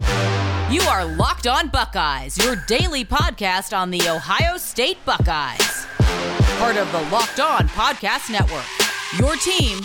You 0.00 0.80
are 0.82 1.04
Locked 1.04 1.46
On 1.46 1.68
Buckeyes, 1.68 2.38
your 2.42 2.56
daily 2.66 3.04
podcast 3.04 3.76
on 3.76 3.90
the 3.90 4.08
Ohio 4.08 4.56
State 4.56 4.98
Buckeyes. 5.04 5.86
Part 6.58 6.76
of 6.76 6.90
the 6.92 7.00
Locked 7.10 7.40
On 7.40 7.68
Podcast 7.68 8.30
Network. 8.30 8.64
Your 9.18 9.36
team 9.36 9.80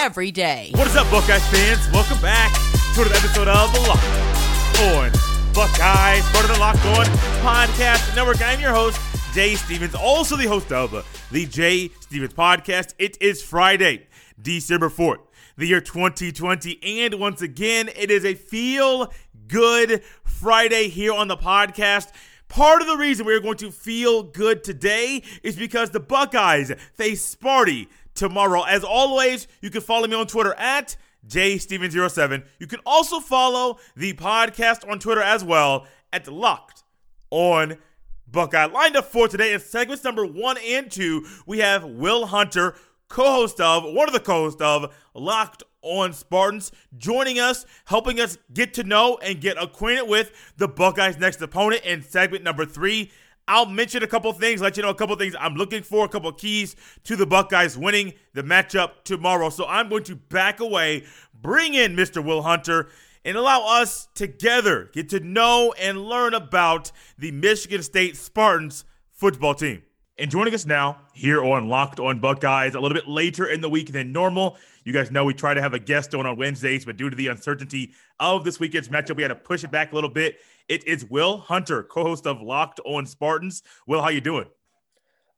every 0.00 0.30
day. 0.30 0.70
What 0.74 0.86
is 0.86 0.96
up, 0.96 1.10
Buckeyes 1.10 1.46
fans? 1.48 1.90
Welcome 1.92 2.20
back 2.20 2.52
to 2.94 3.00
another 3.02 3.14
episode 3.16 3.48
of 3.48 3.72
Locked 3.86 4.80
On 4.80 5.10
Buckeyes, 5.54 6.24
part 6.32 6.44
of 6.44 6.54
the 6.54 6.58
Locked 6.58 6.84
On 6.86 7.06
Podcast 7.42 8.14
Network. 8.16 8.40
I'm 8.42 8.60
your 8.60 8.72
host, 8.72 9.00
Jay 9.34 9.54
Stevens, 9.54 9.94
also 9.94 10.36
the 10.36 10.46
host 10.48 10.72
of 10.72 11.06
the 11.30 11.46
Jay 11.46 11.90
Stevens 12.00 12.34
Podcast. 12.34 12.94
It 12.98 13.16
is 13.20 13.42
Friday, 13.42 14.06
December 14.40 14.88
4th, 14.88 15.18
the 15.56 15.66
year 15.66 15.80
2020, 15.80 16.78
and 16.82 17.14
once 17.14 17.42
again, 17.42 17.88
it 17.94 18.10
is 18.10 18.24
a 18.24 18.34
feel 18.34 19.12
good 19.46 20.02
Friday 20.24 20.88
here 20.88 21.12
on 21.12 21.28
the 21.28 21.36
podcast. 21.36 22.12
Part 22.48 22.82
of 22.82 22.88
the 22.88 22.96
reason 22.96 23.24
we're 23.24 23.40
going 23.40 23.56
to 23.58 23.70
feel 23.70 24.22
good 24.22 24.64
today 24.64 25.22
is 25.42 25.56
because 25.56 25.90
the 25.90 26.00
Buckeyes 26.00 26.72
face 26.94 27.34
Sparty 27.34 27.88
tomorrow. 28.14 28.62
As 28.62 28.84
always, 28.84 29.46
you 29.60 29.70
can 29.70 29.80
follow 29.80 30.06
me 30.06 30.14
on 30.14 30.26
Twitter 30.26 30.54
at 30.54 30.96
jsteven07. 31.26 32.44
You 32.58 32.66
can 32.66 32.80
also 32.84 33.20
follow 33.20 33.78
the 33.96 34.12
podcast 34.14 34.88
on 34.88 34.98
Twitter 34.98 35.22
as 35.22 35.44
well 35.44 35.86
at 36.12 36.28
Locked 36.28 36.82
on 37.30 37.78
Buckeye. 38.26 38.66
Lined 38.66 38.96
up 38.96 39.06
for 39.06 39.28
today 39.28 39.52
in 39.52 39.60
segments 39.60 40.04
number 40.04 40.26
one 40.26 40.56
and 40.58 40.90
two, 40.90 41.26
we 41.46 41.58
have 41.58 41.84
Wil 41.84 42.26
Hunter, 42.26 42.76
co-host 43.08 43.60
of, 43.60 43.84
one 43.84 44.08
of 44.08 44.14
the 44.14 44.20
co-hosts 44.20 44.60
of 44.60 44.94
Locked 45.14 45.62
on 45.82 46.12
Spartans, 46.12 46.72
joining 46.96 47.38
us, 47.38 47.66
helping 47.84 48.18
us 48.20 48.38
get 48.52 48.74
to 48.74 48.84
know 48.84 49.18
and 49.18 49.40
get 49.40 49.62
acquainted 49.62 50.08
with 50.08 50.32
the 50.56 50.66
Buckeyes' 50.66 51.18
next 51.18 51.40
opponent 51.42 51.84
in 51.84 52.02
segment 52.02 52.42
number 52.42 52.64
three. 52.64 53.10
I'll 53.46 53.66
mention 53.66 54.02
a 54.02 54.06
couple 54.06 54.32
things, 54.32 54.62
let 54.62 54.76
you 54.78 54.82
know 54.82 54.88
a 54.88 54.94
couple 54.94 55.14
things 55.16 55.36
I'm 55.38 55.54
looking 55.54 55.82
for, 55.82 56.06
a 56.06 56.08
couple 56.08 56.32
keys 56.32 56.76
to 57.04 57.14
the 57.14 57.26
Buckeyes 57.26 57.76
winning 57.76 58.14
the 58.32 58.42
matchup 58.42 59.04
tomorrow. 59.04 59.50
So 59.50 59.66
I'm 59.66 59.90
going 59.90 60.04
to 60.04 60.16
back 60.16 60.60
away, 60.60 61.04
bring 61.38 61.74
in 61.74 61.94
Mr. 61.94 62.24
Wil 62.24 62.42
Hunter, 62.42 62.88
and 63.24 63.36
allow 63.36 63.80
us 63.80 64.08
together 64.14 64.90
get 64.92 65.08
to 65.10 65.20
know 65.20 65.74
and 65.80 65.98
learn 65.98 66.34
about 66.34 66.92
the 67.18 67.32
Michigan 67.32 67.82
State 67.82 68.16
Spartans 68.16 68.84
football 69.12 69.54
team. 69.54 69.82
And 70.16 70.30
joining 70.30 70.54
us 70.54 70.64
now 70.64 70.98
here 71.12 71.42
on 71.42 71.68
Locked 71.68 71.98
on 71.98 72.20
Buckeyes 72.20 72.76
a 72.76 72.80
little 72.80 72.94
bit 72.94 73.08
later 73.08 73.46
in 73.46 73.60
the 73.60 73.68
week 73.68 73.90
than 73.90 74.12
normal. 74.12 74.56
You 74.84 74.92
guys 74.92 75.10
know 75.10 75.24
we 75.24 75.34
try 75.34 75.54
to 75.54 75.60
have 75.60 75.74
a 75.74 75.78
guest 75.80 76.14
on 76.14 76.24
on 76.24 76.36
Wednesdays, 76.36 76.84
but 76.84 76.96
due 76.96 77.10
to 77.10 77.16
the 77.16 77.26
uncertainty 77.26 77.90
of 78.20 78.44
this 78.44 78.60
weekend's 78.60 78.88
matchup, 78.88 79.16
we 79.16 79.22
had 79.22 79.30
to 79.30 79.34
push 79.34 79.64
it 79.64 79.72
back 79.72 79.90
a 79.90 79.94
little 79.96 80.08
bit. 80.08 80.36
It 80.68 80.86
is 80.86 81.04
Wil 81.04 81.38
Hunter, 81.38 81.82
co-host 81.82 82.28
of 82.28 82.40
Locked 82.40 82.78
on 82.84 83.06
Spartans. 83.06 83.64
Wil, 83.88 84.02
how 84.02 84.08
you 84.10 84.20
doing? 84.20 84.46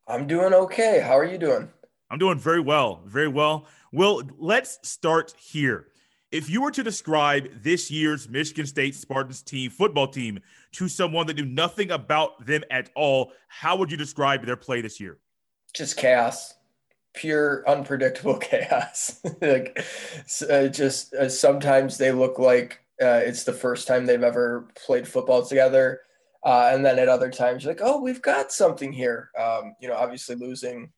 I'm 0.07 0.27
doing 0.27 0.53
okay. 0.53 1.01
How 1.01 1.17
are 1.17 1.25
you 1.25 1.39
doing? 1.39 1.71
I'm 2.11 2.19
doing 2.19 2.39
very 2.39 2.61
well, 2.61 3.01
very 3.07 3.29
well. 3.29 3.67
Wil, 3.93 4.25
let's 4.39 4.79
start 4.83 5.35
here. 5.39 5.87
If 6.33 6.51
you 6.51 6.61
were 6.61 6.73
to 6.73 6.83
describe 6.83 7.63
this 7.63 7.91
year's 7.91 8.29
Michigan 8.29 8.67
State 8.67 8.95
Spartans 8.95 9.43
team, 9.43 9.71
football 9.71 10.09
team, 10.09 10.41
to 10.77 10.89
someone 10.89 11.27
that 11.27 11.37
knew 11.37 11.47
nothing 11.47 11.91
about 11.91 12.45
them 12.45 12.63
at 12.71 12.91
all, 12.95 13.33
how 13.49 13.77
would 13.77 13.91
you 13.91 13.97
describe 13.97 14.45
their 14.45 14.57
play 14.57 14.83
this 14.83 15.01
year? 15.01 15.19
Just 15.75 15.97
chaos, 15.97 16.53
pure 17.15 17.65
unpredictable 17.67 18.37
chaos. 18.39 19.21
like, 19.41 19.83
uh, 20.51 20.69
just 20.69 21.15
uh, 21.15 21.31
sometimes 21.31 21.97
they 21.97 22.13
look 22.13 22.39
like 22.39 22.81
uh, 23.01 23.21
it's 23.25 23.45
the 23.45 23.55
first 23.55 23.89
time 23.89 24.05
they've 24.05 24.23
ever 24.23 24.69
played 24.87 25.09
football 25.09 25.45
together. 25.45 26.01
Uh, 26.45 26.71
and 26.73 26.85
then 26.85 26.99
at 26.99 27.09
other 27.09 27.31
times, 27.31 27.65
you're 27.65 27.73
like, 27.73 27.83
oh, 27.83 28.01
we've 28.01 28.23
got 28.23 28.53
something 28.53 28.93
here. 28.93 29.31
Um, 29.39 29.75
you 29.81 29.89
know, 29.89 29.97
obviously 29.97 30.37
losing 30.37 30.93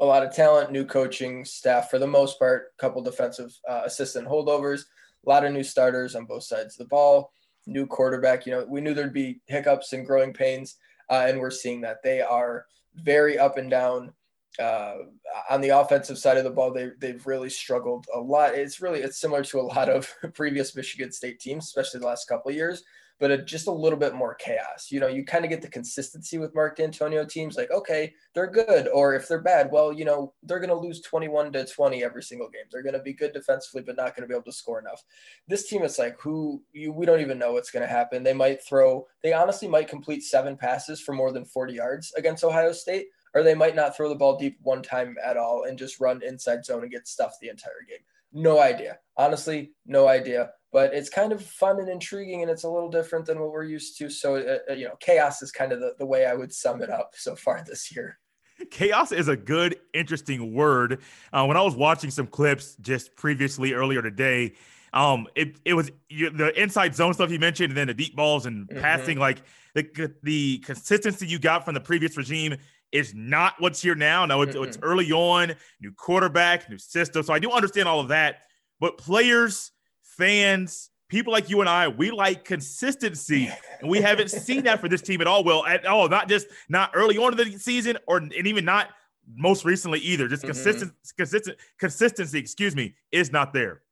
a 0.00 0.04
lot 0.04 0.24
of 0.24 0.34
talent, 0.34 0.72
new 0.72 0.84
coaching 0.84 1.44
staff 1.44 1.90
for 1.90 2.00
the 2.00 2.06
most 2.08 2.40
part, 2.40 2.72
a 2.76 2.80
couple 2.80 3.00
defensive 3.02 3.56
uh, 3.68 3.82
assistant 3.84 4.26
holdovers, 4.26 4.82
a 5.24 5.30
lot 5.30 5.44
of 5.44 5.52
new 5.52 5.62
starters 5.62 6.16
on 6.16 6.26
both 6.26 6.42
sides 6.42 6.74
of 6.74 6.78
the 6.78 6.88
ball, 6.88 7.32
new 7.66 7.86
quarterback. 7.86 8.46
You 8.46 8.52
know, 8.52 8.66
we 8.68 8.80
knew 8.80 8.94
there'd 8.94 9.12
be 9.12 9.40
hiccups 9.46 9.92
and 9.92 10.06
growing 10.06 10.32
pains, 10.32 10.76
uh, 11.10 11.26
and 11.28 11.38
we're 11.38 11.50
seeing 11.50 11.80
that 11.82 12.02
they 12.02 12.20
are 12.20 12.66
very 12.94 13.38
up 13.38 13.58
and 13.58 13.70
down. 13.70 14.12
Uh, 14.58 14.96
on 15.48 15.62
the 15.62 15.70
offensive 15.70 16.18
side 16.18 16.36
of 16.36 16.44
the 16.44 16.50
ball, 16.50 16.72
they 16.72 16.90
they've 17.00 17.26
really 17.26 17.48
struggled 17.48 18.06
a 18.14 18.20
lot. 18.20 18.54
It's 18.54 18.82
really 18.82 19.00
it's 19.00 19.18
similar 19.18 19.42
to 19.44 19.60
a 19.60 19.62
lot 19.62 19.88
of 19.88 20.12
previous 20.34 20.76
Michigan 20.76 21.10
State 21.10 21.40
teams, 21.40 21.64
especially 21.64 22.00
the 22.00 22.06
last 22.06 22.28
couple 22.28 22.50
of 22.50 22.56
years 22.56 22.84
but 23.22 23.30
a, 23.30 23.38
just 23.38 23.68
a 23.68 23.72
little 23.72 23.98
bit 24.00 24.16
more 24.16 24.34
chaos. 24.34 24.88
You 24.90 24.98
know, 24.98 25.06
you 25.06 25.24
kind 25.24 25.44
of 25.44 25.48
get 25.48 25.62
the 25.62 25.68
consistency 25.68 26.38
with 26.38 26.56
Mark 26.56 26.76
Dantonio 26.76 27.26
teams 27.26 27.56
like, 27.56 27.70
okay, 27.70 28.12
they're 28.34 28.50
good. 28.50 28.88
Or 28.88 29.14
if 29.14 29.28
they're 29.28 29.40
bad, 29.40 29.70
well, 29.70 29.92
you 29.92 30.04
know, 30.04 30.34
they're 30.42 30.58
going 30.58 30.70
to 30.70 30.74
lose 30.74 31.00
21 31.02 31.52
to 31.52 31.64
20 31.64 32.02
every 32.02 32.24
single 32.24 32.48
game. 32.48 32.64
They're 32.72 32.82
going 32.82 32.96
to 32.96 32.98
be 32.98 33.12
good 33.12 33.32
defensively, 33.32 33.82
but 33.82 33.94
not 33.94 34.16
going 34.16 34.22
to 34.22 34.26
be 34.26 34.34
able 34.34 34.46
to 34.46 34.52
score 34.52 34.80
enough. 34.80 35.04
This 35.46 35.68
team, 35.68 35.84
it's 35.84 36.00
like, 36.00 36.20
who 36.20 36.60
you, 36.72 36.92
we 36.92 37.06
don't 37.06 37.20
even 37.20 37.38
know 37.38 37.52
what's 37.52 37.70
going 37.70 37.86
to 37.86 37.94
happen. 37.94 38.24
They 38.24 38.34
might 38.34 38.60
throw, 38.64 39.06
they 39.22 39.32
honestly 39.32 39.68
might 39.68 39.86
complete 39.86 40.24
seven 40.24 40.56
passes 40.56 41.00
for 41.00 41.12
more 41.12 41.30
than 41.30 41.44
40 41.44 41.74
yards 41.74 42.12
against 42.16 42.42
Ohio 42.42 42.72
State, 42.72 43.06
or 43.36 43.44
they 43.44 43.54
might 43.54 43.76
not 43.76 43.96
throw 43.96 44.08
the 44.08 44.16
ball 44.16 44.36
deep 44.36 44.58
one 44.62 44.82
time 44.82 45.14
at 45.24 45.36
all 45.36 45.62
and 45.68 45.78
just 45.78 46.00
run 46.00 46.24
inside 46.24 46.64
zone 46.64 46.82
and 46.82 46.90
get 46.90 47.06
stuffed 47.06 47.38
the 47.40 47.50
entire 47.50 47.86
game. 47.88 48.02
No 48.32 48.60
idea. 48.60 48.98
Honestly, 49.16 49.72
no 49.86 50.08
idea 50.08 50.52
but 50.72 50.94
it's 50.94 51.10
kind 51.10 51.32
of 51.32 51.44
fun 51.44 51.78
and 51.78 51.88
intriguing 51.88 52.42
and 52.42 52.50
it's 52.50 52.64
a 52.64 52.68
little 52.68 52.90
different 52.90 53.26
than 53.26 53.38
what 53.38 53.52
we're 53.52 53.62
used 53.62 53.98
to 53.98 54.10
so 54.10 54.36
uh, 54.36 54.58
uh, 54.70 54.74
you 54.74 54.86
know 54.86 54.96
chaos 55.00 55.42
is 55.42 55.52
kind 55.52 55.72
of 55.72 55.80
the, 55.80 55.94
the 55.98 56.06
way 56.06 56.26
i 56.26 56.34
would 56.34 56.52
sum 56.52 56.82
it 56.82 56.90
up 56.90 57.12
so 57.14 57.36
far 57.36 57.62
this 57.66 57.94
year 57.94 58.18
chaos 58.70 59.12
is 59.12 59.28
a 59.28 59.36
good 59.36 59.76
interesting 59.94 60.54
word 60.54 61.00
uh, 61.32 61.44
when 61.44 61.56
i 61.56 61.62
was 61.62 61.76
watching 61.76 62.10
some 62.10 62.26
clips 62.26 62.76
just 62.80 63.14
previously 63.16 63.72
earlier 63.72 64.02
today 64.02 64.52
um 64.94 65.26
it, 65.34 65.56
it 65.64 65.74
was 65.74 65.90
you, 66.08 66.30
the 66.30 66.60
inside 66.60 66.94
zone 66.94 67.14
stuff 67.14 67.30
you 67.30 67.38
mentioned 67.38 67.70
and 67.70 67.76
then 67.76 67.86
the 67.86 67.94
deep 67.94 68.16
balls 68.16 68.46
and 68.46 68.68
mm-hmm. 68.68 68.80
passing 68.80 69.18
like 69.18 69.42
the 69.74 70.12
the 70.22 70.58
consistency 70.58 71.26
you 71.26 71.38
got 71.38 71.64
from 71.64 71.74
the 71.74 71.80
previous 71.80 72.16
regime 72.16 72.56
is 72.92 73.14
not 73.14 73.54
what's 73.58 73.80
here 73.80 73.94
now 73.94 74.26
no 74.26 74.42
it's, 74.42 74.54
it's 74.54 74.78
early 74.82 75.10
on 75.12 75.54
new 75.80 75.92
quarterback 75.92 76.68
new 76.68 76.78
system 76.78 77.22
so 77.22 77.32
i 77.32 77.38
do 77.38 77.50
understand 77.50 77.88
all 77.88 78.00
of 78.00 78.08
that 78.08 78.42
but 78.78 78.98
players 78.98 79.72
fans, 80.16 80.90
people 81.08 81.32
like 81.32 81.50
you 81.50 81.60
and 81.60 81.68
I, 81.68 81.88
we 81.88 82.10
like 82.10 82.44
consistency, 82.44 83.50
and 83.80 83.90
we 83.90 84.00
haven't 84.00 84.30
seen 84.30 84.64
that 84.64 84.80
for 84.80 84.88
this 84.88 85.02
team 85.02 85.20
at 85.20 85.26
all. 85.26 85.44
Well, 85.44 85.64
at 85.66 85.86
all, 85.86 86.08
not 86.08 86.28
just 86.28 86.46
not 86.68 86.90
early 86.94 87.18
on 87.18 87.38
in 87.38 87.52
the 87.52 87.58
season, 87.58 87.98
or 88.06 88.18
and 88.18 88.32
even 88.46 88.64
not 88.64 88.90
most 89.34 89.64
recently 89.64 90.00
either. 90.00 90.28
Just 90.28 90.42
mm-hmm. 90.42 90.52
consistent, 90.52 90.92
consistent 91.16 91.58
consistency. 91.78 92.38
Excuse 92.38 92.76
me, 92.76 92.94
is 93.10 93.32
not 93.32 93.52
there. 93.52 93.82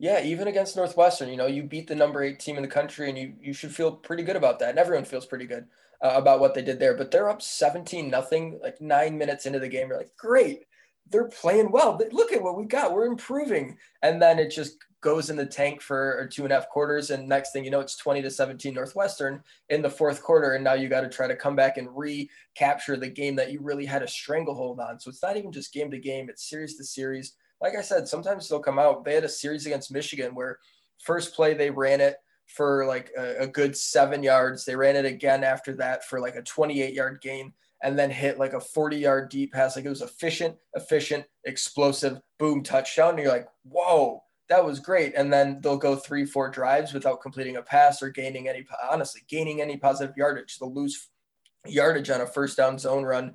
Yeah, 0.00 0.22
even 0.22 0.46
against 0.46 0.76
Northwestern, 0.76 1.28
you 1.28 1.36
know, 1.36 1.46
you 1.46 1.64
beat 1.64 1.88
the 1.88 1.94
number 1.96 2.22
eight 2.22 2.38
team 2.38 2.56
in 2.56 2.62
the 2.62 2.68
country, 2.68 3.08
and 3.08 3.18
you 3.18 3.34
you 3.40 3.52
should 3.52 3.74
feel 3.74 3.92
pretty 3.92 4.22
good 4.22 4.36
about 4.36 4.58
that. 4.60 4.70
And 4.70 4.78
everyone 4.78 5.04
feels 5.04 5.26
pretty 5.26 5.46
good 5.46 5.66
uh, 6.02 6.12
about 6.14 6.40
what 6.40 6.54
they 6.54 6.62
did 6.62 6.78
there. 6.78 6.96
But 6.96 7.10
they're 7.10 7.28
up 7.28 7.42
seventeen 7.42 8.10
nothing, 8.10 8.58
like 8.62 8.80
nine 8.80 9.16
minutes 9.18 9.46
into 9.46 9.58
the 9.58 9.68
game. 9.68 9.88
You're 9.88 9.98
like, 9.98 10.16
great, 10.16 10.64
they're 11.10 11.28
playing 11.28 11.70
well. 11.70 12.00
Look 12.12 12.32
at 12.32 12.42
what 12.42 12.56
we 12.56 12.64
got. 12.64 12.92
We're 12.92 13.06
improving, 13.06 13.76
and 14.02 14.20
then 14.20 14.38
it 14.38 14.50
just 14.50 14.76
goes 15.00 15.30
in 15.30 15.36
the 15.36 15.46
tank 15.46 15.80
for 15.80 16.28
two 16.32 16.42
and 16.42 16.52
a 16.52 16.56
half 16.56 16.68
quarters. 16.68 17.10
And 17.10 17.28
next 17.28 17.52
thing 17.52 17.64
you 17.64 17.70
know, 17.70 17.80
it's 17.80 17.96
20 17.96 18.22
to 18.22 18.30
17 18.30 18.74
Northwestern 18.74 19.42
in 19.68 19.80
the 19.80 19.90
fourth 19.90 20.22
quarter. 20.22 20.54
And 20.54 20.64
now 20.64 20.74
you 20.74 20.88
got 20.88 21.02
to 21.02 21.08
try 21.08 21.28
to 21.28 21.36
come 21.36 21.54
back 21.54 21.76
and 21.76 21.88
recapture 21.96 22.96
the 22.96 23.08
game 23.08 23.36
that 23.36 23.52
you 23.52 23.60
really 23.60 23.86
had 23.86 24.02
a 24.02 24.08
stranglehold 24.08 24.80
on. 24.80 24.98
So 24.98 25.10
it's 25.10 25.22
not 25.22 25.36
even 25.36 25.52
just 25.52 25.72
game 25.72 25.90
to 25.92 25.98
game, 25.98 26.28
it's 26.28 26.48
series 26.48 26.76
to 26.76 26.84
series. 26.84 27.34
Like 27.60 27.76
I 27.76 27.82
said, 27.82 28.08
sometimes 28.08 28.48
they'll 28.48 28.60
come 28.60 28.78
out. 28.78 29.04
They 29.04 29.14
had 29.14 29.24
a 29.24 29.28
series 29.28 29.66
against 29.66 29.92
Michigan 29.92 30.34
where 30.34 30.58
first 30.98 31.34
play 31.34 31.54
they 31.54 31.70
ran 31.70 32.00
it 32.00 32.16
for 32.48 32.86
like 32.86 33.10
a, 33.16 33.42
a 33.42 33.46
good 33.46 33.76
seven 33.76 34.22
yards. 34.22 34.64
They 34.64 34.74
ran 34.74 34.96
it 34.96 35.04
again 35.04 35.44
after 35.44 35.74
that 35.76 36.04
for 36.04 36.20
like 36.20 36.34
a 36.34 36.42
28 36.42 36.94
yard 36.94 37.20
gain. 37.20 37.52
and 37.82 37.96
then 37.96 38.10
hit 38.10 38.38
like 38.38 38.54
a 38.54 38.60
40 38.60 38.96
yard 38.96 39.28
deep 39.28 39.52
pass. 39.52 39.76
Like 39.76 39.84
it 39.84 39.90
was 39.90 40.02
efficient, 40.02 40.56
efficient, 40.74 41.24
explosive, 41.44 42.20
boom, 42.38 42.62
touchdown. 42.62 43.10
And 43.10 43.20
you're 43.20 43.32
like, 43.32 43.48
whoa, 43.62 44.22
that 44.48 44.64
was 44.64 44.80
great. 44.80 45.12
And 45.14 45.32
then 45.32 45.60
they'll 45.62 45.76
go 45.76 45.94
three, 45.94 46.24
four 46.24 46.50
drives 46.50 46.92
without 46.92 47.20
completing 47.20 47.56
a 47.56 47.62
pass 47.62 48.02
or 48.02 48.10
gaining 48.10 48.48
any, 48.48 48.66
honestly, 48.90 49.22
gaining 49.28 49.60
any 49.60 49.76
positive 49.76 50.16
yardage. 50.16 50.58
They'll 50.58 50.74
lose 50.74 51.08
yardage 51.66 52.10
on 52.10 52.22
a 52.22 52.26
first 52.26 52.56
down 52.56 52.78
zone 52.78 53.04
run 53.04 53.34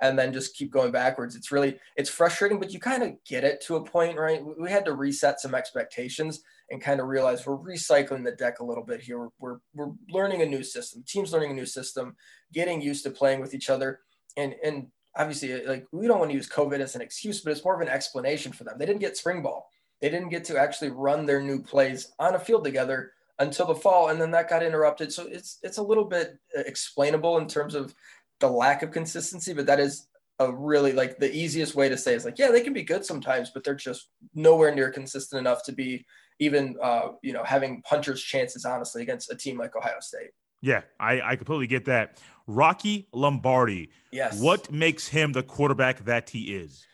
and 0.00 0.18
then 0.18 0.32
just 0.32 0.56
keep 0.56 0.70
going 0.70 0.90
backwards. 0.92 1.36
It's 1.36 1.52
really, 1.52 1.78
it's 1.96 2.10
frustrating, 2.10 2.58
but 2.58 2.72
you 2.72 2.80
kind 2.80 3.02
of 3.02 3.12
get 3.24 3.44
it 3.44 3.60
to 3.62 3.76
a 3.76 3.84
point, 3.84 4.18
right? 4.18 4.42
We 4.60 4.70
had 4.70 4.84
to 4.86 4.94
reset 4.94 5.40
some 5.40 5.54
expectations 5.54 6.42
and 6.70 6.82
kind 6.82 7.00
of 7.00 7.06
realize 7.06 7.46
we're 7.46 7.56
recycling 7.56 8.24
the 8.24 8.32
deck 8.32 8.60
a 8.60 8.64
little 8.64 8.84
bit 8.84 9.00
here. 9.00 9.18
We're, 9.18 9.28
we're, 9.38 9.58
we're 9.74 9.92
learning 10.10 10.42
a 10.42 10.46
new 10.46 10.62
system, 10.62 11.02
teams 11.06 11.32
learning 11.32 11.52
a 11.52 11.54
new 11.54 11.66
system, 11.66 12.16
getting 12.52 12.80
used 12.80 13.04
to 13.04 13.10
playing 13.10 13.40
with 13.40 13.54
each 13.54 13.70
other. 13.70 14.00
And, 14.36 14.54
and 14.62 14.88
obviously 15.16 15.64
like 15.64 15.86
we 15.92 16.06
don't 16.06 16.18
want 16.18 16.30
to 16.30 16.36
use 16.36 16.48
COVID 16.48 16.80
as 16.80 16.94
an 16.94 17.02
excuse, 17.02 17.40
but 17.40 17.50
it's 17.50 17.64
more 17.64 17.74
of 17.74 17.80
an 17.80 17.88
explanation 17.88 18.52
for 18.52 18.64
them. 18.64 18.76
They 18.78 18.86
didn't 18.86 19.00
get 19.00 19.16
spring 19.16 19.42
ball. 19.42 19.68
They 20.00 20.10
didn't 20.10 20.28
get 20.28 20.44
to 20.44 20.58
actually 20.58 20.90
run 20.90 21.26
their 21.26 21.42
new 21.42 21.62
plays 21.62 22.12
on 22.18 22.34
a 22.34 22.38
field 22.38 22.64
together 22.64 23.12
until 23.38 23.66
the 23.66 23.74
fall. 23.74 24.08
And 24.08 24.20
then 24.20 24.30
that 24.32 24.50
got 24.50 24.62
interrupted. 24.62 25.12
So 25.12 25.26
it's, 25.26 25.58
it's 25.62 25.78
a 25.78 25.82
little 25.82 26.04
bit 26.04 26.38
uh, 26.56 26.60
explainable 26.66 27.38
in 27.38 27.48
terms 27.48 27.74
of 27.74 27.94
the 28.40 28.48
lack 28.48 28.82
of 28.82 28.92
consistency, 28.92 29.52
but 29.52 29.66
that 29.66 29.80
is 29.80 30.06
a 30.38 30.52
really 30.52 30.92
like 30.92 31.18
the 31.18 31.34
easiest 31.34 31.74
way 31.74 31.88
to 31.88 31.98
say 31.98 32.14
is 32.14 32.24
like, 32.24 32.38
yeah, 32.38 32.50
they 32.50 32.60
can 32.60 32.72
be 32.72 32.82
good 32.82 33.04
sometimes, 33.04 33.50
but 33.50 33.64
they're 33.64 33.74
just 33.74 34.10
nowhere 34.34 34.74
near 34.74 34.90
consistent 34.90 35.40
enough 35.40 35.64
to 35.64 35.72
be 35.72 36.04
even 36.38 36.76
uh, 36.82 37.08
you 37.22 37.32
know 37.32 37.44
having 37.44 37.82
puncher's 37.82 38.22
chances 38.22 38.64
honestly 38.64 39.02
against 39.02 39.32
a 39.32 39.36
team 39.36 39.58
like 39.58 39.74
Ohio 39.76 40.00
State. 40.00 40.30
Yeah, 40.60 40.82
I, 40.98 41.20
I 41.20 41.36
completely 41.36 41.66
get 41.66 41.84
that. 41.86 42.20
Rocky 42.46 43.08
Lombardi. 43.12 43.90
Yes. 44.10 44.40
What 44.40 44.72
makes 44.72 45.08
him 45.08 45.32
the 45.32 45.42
quarterback 45.42 46.04
that 46.06 46.30
he 46.30 46.54
is? 46.56 46.84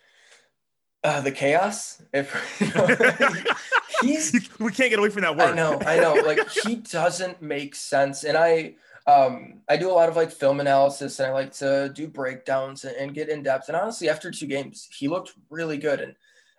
Uh, 1.02 1.20
the 1.20 1.32
chaos. 1.32 2.02
If 2.12 2.34
you 2.60 2.66
know, 2.74 3.54
he's 4.02 4.32
we 4.58 4.72
can't 4.72 4.90
get 4.90 4.98
away 4.98 5.10
from 5.10 5.22
that 5.22 5.36
word. 5.36 5.50
I 5.50 5.54
know, 5.54 5.80
I 5.86 5.98
know. 5.98 6.14
Like 6.14 6.48
he 6.50 6.76
doesn't 6.76 7.40
make 7.42 7.74
sense, 7.74 8.24
and 8.24 8.36
I 8.36 8.76
um 9.06 9.60
I 9.68 9.76
do 9.76 9.90
a 9.90 9.92
lot 9.92 10.08
of 10.08 10.16
like 10.16 10.30
film 10.30 10.60
analysis, 10.60 11.18
and 11.18 11.28
I 11.28 11.32
like 11.32 11.52
to 11.54 11.90
do 11.94 12.08
breakdowns 12.08 12.84
and, 12.84 12.96
and 12.96 13.14
get 13.14 13.28
in 13.28 13.42
depth. 13.42 13.68
And 13.68 13.76
honestly, 13.76 14.08
after 14.08 14.30
two 14.30 14.46
games, 14.46 14.88
he 14.90 15.08
looked 15.08 15.32
really 15.50 15.78
good, 15.78 16.00
and 16.00 16.14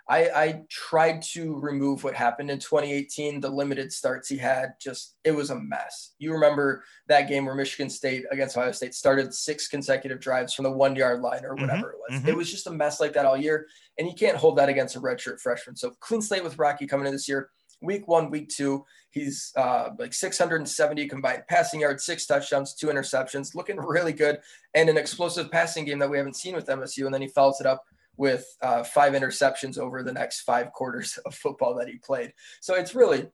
I, 0.08 0.30
I 0.36 0.62
tried 0.70 1.24
to 1.34 1.56
remove 1.56 2.04
what 2.04 2.14
happened 2.14 2.52
in 2.52 2.60
2018. 2.60 3.42
The 3.42 3.50
limited 3.50 3.92
starts 3.92 4.30
he 4.30 4.38
had, 4.38 4.74
just 4.80 5.16
it 5.24 5.32
was 5.32 5.50
a 5.50 5.60
mess. 5.60 6.14
You 6.20 6.32
remember 6.34 6.84
that 7.08 7.28
game 7.28 7.46
where 7.46 7.56
Michigan 7.56 7.90
State 7.90 8.26
against 8.30 8.56
Ohio 8.56 8.72
State 8.72 8.94
started 8.94 9.34
six 9.34 9.68
consecutive 9.68 10.20
drives 10.20 10.54
from 10.54 10.64
the 10.64 10.72
one 10.72 10.96
yard 10.96 11.22
line 11.22 11.44
or 11.44 11.56
mm-hmm, 11.56 11.62
whatever 11.62 11.88
mm-hmm, 11.88 11.96
it 11.96 12.14
was. 12.14 12.20
Mm-hmm. 12.20 12.30
It 12.30 12.38
was 12.38 12.52
just 12.52 12.68
a 12.68 12.72
mess 12.72 13.00
like 13.00 13.14
that 13.14 13.26
all 13.26 13.38
year, 13.38 13.66
and 13.98 14.08
you 14.08 14.14
can't 14.14 14.38
hold 14.38 14.58
that 14.60 14.70
against 14.70 14.96
a 14.96 15.00
redshirt 15.00 15.42
freshman. 15.42 15.76
So 15.76 15.92
clean 16.00 16.22
slate 16.22 16.44
with 16.44 16.60
Rocky 16.60 16.86
coming 16.86 17.08
in 17.08 17.14
this 17.14 17.28
year. 17.28 17.50
Week 17.82 18.08
one, 18.08 18.30
week 18.30 18.50
two, 18.50 18.86
he's 19.12 19.52
uh, 19.56 19.90
like 20.00 20.14
670 20.14 21.08
combined 21.08 21.44
passing 21.48 21.82
yards, 21.82 22.06
six 22.06 22.26
touchdowns, 22.26 22.74
two 22.74 22.88
interceptions, 22.88 23.56
looking 23.56 23.78
really 23.78 24.14
good, 24.14 24.40
and 24.74 24.90
an 24.90 24.98
explosive 24.98 25.52
passing 25.52 25.86
game 25.86 26.00
that 26.00 26.10
we 26.10 26.18
haven't 26.18 26.36
seen 26.36 26.56
with 26.56 26.68
MSU. 26.68 27.06
And 27.06 27.14
then 27.14 27.22
he 27.22 27.28
follows 27.28 27.60
it 27.60 27.68
up 27.68 27.84
with 28.18 28.46
uh, 28.62 28.84
five 28.84 29.14
interceptions 29.14 29.78
over 29.78 30.04
the 30.04 30.14
next 30.14 30.42
five 30.42 30.72
quarters 30.72 31.18
of 31.26 31.36
football 31.36 31.76
that 31.76 31.88
he 31.88 31.98
played. 31.98 32.34
So 32.62 32.76
it's 32.76 32.96
really, 32.96 33.28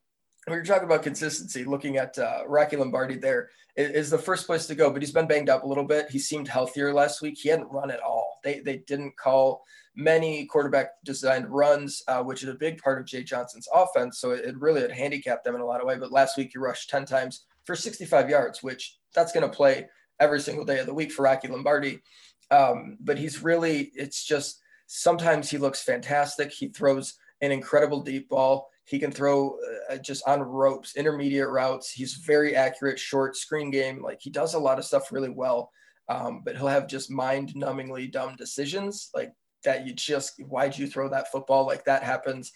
when 0.45 0.55
you're 0.55 0.65
talking 0.65 0.85
about 0.85 1.03
consistency, 1.03 1.63
looking 1.63 1.97
at 1.97 2.17
uh, 2.17 2.41
Rocky 2.47 2.75
Lombardi 2.75 3.15
there 3.15 3.49
is, 3.75 3.91
is, 3.91 4.09
the 4.09 4.17
first 4.17 4.47
place 4.47 4.65
to 4.67 4.75
go, 4.75 4.89
but 4.89 5.01
he's 5.01 5.11
been 5.11 5.27
banged 5.27 5.49
up 5.49 5.63
a 5.63 5.67
little 5.67 5.83
bit. 5.83 6.09
He 6.09 6.19
seemed 6.19 6.47
healthier 6.47 6.93
last 6.93 7.21
week. 7.21 7.37
He 7.37 7.49
hadn't 7.49 7.71
run 7.71 7.91
at 7.91 8.01
all. 8.01 8.39
They, 8.43 8.59
they 8.59 8.77
didn't 8.77 9.17
call 9.17 9.63
many 9.95 10.45
quarterback 10.45 11.03
designed 11.05 11.47
runs, 11.49 12.01
uh, 12.07 12.23
which 12.23 12.41
is 12.41 12.49
a 12.49 12.55
big 12.55 12.81
part 12.81 12.99
of 12.99 13.05
Jay 13.05 13.23
Johnson's 13.23 13.67
offense. 13.73 14.19
So 14.19 14.31
it, 14.31 14.45
it 14.45 14.59
really 14.59 14.81
had 14.81 14.91
handicapped 14.91 15.43
them 15.43 15.55
in 15.55 15.61
a 15.61 15.65
lot 15.65 15.81
of 15.81 15.87
way. 15.87 15.97
But 15.97 16.11
last 16.11 16.37
week 16.37 16.51
he 16.53 16.59
rushed 16.59 16.89
10 16.89 17.05
times 17.05 17.45
for 17.65 17.75
65 17.75 18.29
yards, 18.29 18.63
which 18.63 18.97
that's 19.13 19.31
going 19.31 19.47
to 19.47 19.55
play 19.55 19.87
every 20.19 20.39
single 20.39 20.65
day 20.65 20.79
of 20.79 20.87
the 20.87 20.93
week 20.93 21.11
for 21.11 21.23
Rocky 21.23 21.49
Lombardi. 21.49 22.01
Um, 22.49 22.97
but 22.99 23.17
he's 23.17 23.43
really, 23.43 23.91
it's 23.95 24.23
just, 24.25 24.61
Sometimes 24.93 25.49
he 25.49 25.57
looks 25.57 25.81
fantastic. 25.81 26.51
He 26.51 26.67
throws 26.67 27.13
an 27.39 27.53
incredible 27.53 28.01
deep 28.01 28.27
ball. 28.27 28.69
He 28.85 28.99
can 28.99 29.11
throw 29.11 29.57
uh, 29.89 29.97
just 29.97 30.27
on 30.27 30.41
ropes, 30.41 30.95
intermediate 30.95 31.49
routes. 31.49 31.91
He's 31.91 32.15
very 32.15 32.55
accurate, 32.55 32.99
short 32.99 33.35
screen 33.35 33.71
game. 33.71 34.01
Like 34.01 34.19
he 34.21 34.29
does 34.29 34.53
a 34.53 34.59
lot 34.59 34.79
of 34.79 34.85
stuff 34.85 35.11
really 35.11 35.29
well. 35.29 35.71
Um, 36.09 36.41
but 36.43 36.57
he'll 36.57 36.67
have 36.67 36.87
just 36.87 37.09
mind 37.09 37.53
numbingly 37.55 38.11
dumb 38.11 38.35
decisions 38.35 39.09
like 39.15 39.31
that. 39.63 39.87
You 39.87 39.93
just, 39.93 40.43
why'd 40.43 40.77
you 40.77 40.87
throw 40.87 41.07
that 41.09 41.31
football? 41.31 41.65
Like 41.65 41.85
that 41.85 42.03
happens. 42.03 42.51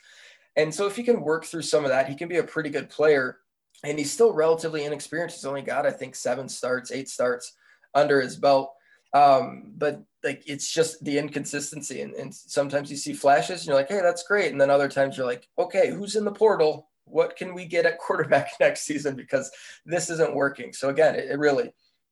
And 0.58 0.74
so 0.74 0.88
if 0.88 0.96
he 0.96 1.04
can 1.04 1.22
work 1.22 1.46
through 1.46 1.62
some 1.62 1.86
of 1.86 1.92
that, 1.92 2.10
he 2.10 2.16
can 2.16 2.28
be 2.28 2.38
a 2.38 2.44
pretty 2.44 2.70
good 2.70 2.90
player. 2.90 3.38
And 3.84 3.98
he's 3.98 4.12
still 4.12 4.34
relatively 4.34 4.84
inexperienced. 4.84 5.38
He's 5.38 5.46
only 5.46 5.62
got, 5.62 5.86
I 5.86 5.92
think, 5.92 6.16
seven 6.16 6.50
starts, 6.50 6.92
eight 6.92 7.08
starts 7.08 7.54
under 7.94 8.20
his 8.20 8.36
belt. 8.36 8.74
Um, 9.16 9.72
but 9.78 10.04
like 10.26 10.44
it's 10.46 10.70
just 10.70 11.02
the 11.06 11.18
inconsistency, 11.18 12.02
and, 12.02 12.14
and 12.16 12.34
sometimes 12.34 12.92
you 12.92 12.98
see 12.98 13.14
flashes, 13.14 13.62
and 13.62 13.68
you're 13.68 13.78
like, 13.78 13.88
hey, 13.88 14.02
that's 14.02 14.24
great, 14.24 14.52
and 14.52 14.60
then 14.60 14.70
other 14.70 14.90
times 14.90 15.16
you're 15.16 15.26
like, 15.26 15.48
okay, 15.58 15.90
who's 15.90 16.18
in 16.18 16.26
the 16.26 16.32
portal? 16.32 16.90
What 17.06 17.38
can 17.38 17.54
we 17.54 17.66
get 17.66 17.86
at 17.86 17.98
quarterback 18.06 18.52
next 18.60 18.82
season? 18.82 19.16
Because 19.16 19.50
this 19.86 20.10
isn't 20.10 20.36
working. 20.36 20.74
So 20.74 20.90
again, 20.90 21.16
it, 21.16 21.32
it 21.32 21.40
really 21.40 21.72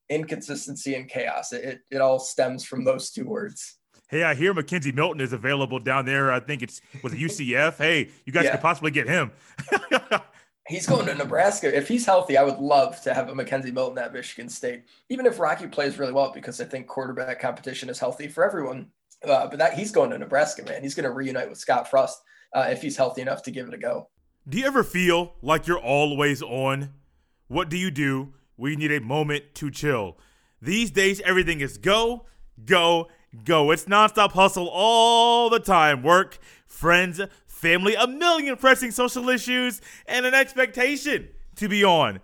inconsistency 0.09 0.95
and 0.95 1.09
chaos. 1.09 1.51
It, 1.51 1.63
it, 1.65 1.79
it 1.91 2.01
all 2.01 2.19
stems 2.19 2.63
from 2.63 2.85
those 2.85 3.11
two 3.11 3.25
words. 3.25 3.77
Hey, 4.09 4.23
I 4.23 4.35
hear 4.35 4.53
McKenzie 4.53 4.93
Milton 4.93 5.21
is 5.21 5.33
available 5.33 5.79
down 5.79 6.05
there. 6.05 6.31
I 6.31 6.39
think 6.39 6.61
it's 6.61 6.79
with 7.01 7.13
UCF. 7.19 7.77
hey, 7.77 8.11
you 8.25 8.31
guys 8.31 8.45
yeah. 8.45 8.51
could 8.51 8.61
possibly 8.61 8.91
get 8.91 9.09
him. 9.09 9.31
He's 10.67 10.87
going 10.87 11.05
to 11.07 11.15
Nebraska. 11.15 11.75
If 11.75 11.89
he's 11.89 12.05
healthy, 12.05 12.37
I 12.37 12.43
would 12.43 12.59
love 12.59 13.01
to 13.01 13.13
have 13.13 13.27
a 13.27 13.33
McKenzie 13.33 13.73
Milton 13.73 13.97
at 13.97 14.13
Michigan 14.13 14.47
State, 14.47 14.83
even 15.09 15.25
if 15.25 15.39
Rocky 15.39 15.67
plays 15.67 15.99
really 15.99 16.13
well, 16.13 16.31
because 16.33 16.61
I 16.61 16.65
think 16.65 16.87
quarterback 16.87 17.41
competition 17.41 17.89
is 17.89 17.99
healthy 17.99 18.29
for 18.29 18.45
everyone. 18.45 18.87
Uh, 19.27 19.47
but 19.47 19.59
that 19.59 19.73
he's 19.73 19.91
going 19.91 20.09
to 20.11 20.17
Nebraska, 20.17 20.63
man. 20.63 20.81
He's 20.81 20.95
going 20.95 21.05
to 21.05 21.11
reunite 21.11 21.49
with 21.49 21.57
Scott 21.57 21.89
Frost 21.89 22.21
uh, 22.53 22.67
if 22.69 22.81
he's 22.81 22.95
healthy 22.95 23.21
enough 23.21 23.43
to 23.43 23.51
give 23.51 23.67
it 23.67 23.73
a 23.73 23.77
go. 23.77 24.09
Do 24.47 24.57
you 24.57 24.65
ever 24.65 24.83
feel 24.83 25.33
like 25.41 25.67
you're 25.67 25.79
always 25.79 26.41
on? 26.41 26.93
What 27.47 27.69
do 27.69 27.77
you 27.77 27.91
do 27.91 28.33
when 28.55 28.73
you 28.73 28.77
need 28.77 28.91
a 28.91 29.01
moment 29.01 29.55
to 29.55 29.71
chill? 29.71 30.17
These 30.61 30.91
days, 30.91 31.21
everything 31.21 31.59
is 31.61 31.77
go, 31.77 32.25
go, 32.65 33.09
go. 33.43 33.71
It's 33.71 33.85
nonstop 33.85 34.31
hustle 34.31 34.69
all 34.71 35.49
the 35.49 35.59
time. 35.59 36.03
Work, 36.03 36.39
friends, 36.67 37.21
family, 37.63 37.95
a 37.95 38.05
million 38.05 38.57
pressing 38.57 38.91
social 38.91 39.29
issues, 39.29 39.81
and 40.05 40.25
an 40.25 40.33
expectation 40.33 41.29
to 41.55 41.69
be 41.69 41.83
on 41.83 42.19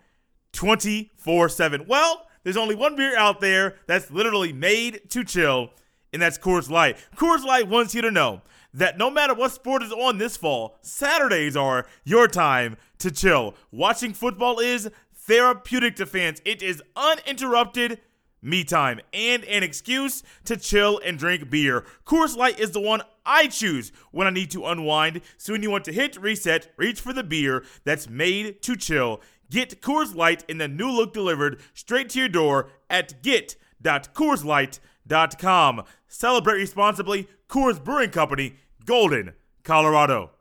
24 0.51 1.49
7. 1.49 1.85
Well, 1.87 2.27
there's 2.43 2.57
only 2.57 2.75
one 2.75 2.95
beer 2.97 3.17
out 3.17 3.39
there 3.39 3.77
that's 3.87 4.11
literally 4.11 4.51
made 4.51 5.09
to 5.11 5.23
chill, 5.23 5.69
and 6.11 6.21
that's 6.21 6.37
Coors 6.37 6.69
Light. 6.69 6.97
Coors 7.15 7.45
Light 7.45 7.69
wants 7.69 7.95
you 7.95 8.01
to 8.01 8.11
know 8.11 8.41
that 8.73 8.97
no 8.97 9.09
matter 9.09 9.33
what 9.33 9.53
sport 9.53 9.81
is 9.81 9.93
on 9.93 10.17
this 10.17 10.35
fall, 10.35 10.77
Saturdays 10.81 11.55
are 11.55 11.87
your 12.03 12.27
time 12.27 12.75
to 12.99 13.09
chill. 13.09 13.55
Watching 13.71 14.13
football 14.13 14.59
is 14.59 14.91
therapeutic 15.15 15.95
to 15.95 16.05
fans, 16.05 16.41
it 16.43 16.61
is 16.61 16.83
uninterrupted 16.97 18.01
me 18.41 18.63
time 18.63 18.99
and 19.13 19.43
an 19.45 19.61
excuse 19.63 20.23
to 20.45 20.57
chill 20.57 20.99
and 21.03 21.17
drink 21.17 21.49
beer. 21.49 21.85
Coors 22.05 22.35
Light 22.35 22.59
is 22.59 22.71
the 22.71 22.81
one 22.81 23.01
I 23.25 23.47
choose 23.47 23.91
when 24.11 24.27
I 24.27 24.31
need 24.31 24.51
to 24.51 24.65
unwind. 24.65 25.21
So 25.37 25.53
when 25.53 25.63
you 25.63 25.71
want 25.71 25.85
to 25.85 25.93
hit 25.93 26.17
reset, 26.17 26.71
reach 26.77 27.01
for 27.01 27.13
the 27.13 27.23
beer 27.23 27.63
that's 27.83 28.09
made 28.09 28.61
to 28.63 28.75
chill. 28.75 29.21
Get 29.49 29.81
Coors 29.81 30.13
Light 30.15 30.43
in 30.47 30.59
the 30.59 30.67
new 30.67 30.91
look 30.91 31.13
delivered 31.13 31.59
straight 31.73 32.09
to 32.09 32.19
your 32.19 32.29
door 32.29 32.69
at 32.89 33.23
get.coorslight.com. 33.23 35.83
Celebrate 36.07 36.57
responsibly. 36.57 37.27
Coors 37.47 37.83
Brewing 37.83 38.11
Company, 38.11 38.55
Golden, 38.85 39.33
Colorado. 39.63 40.31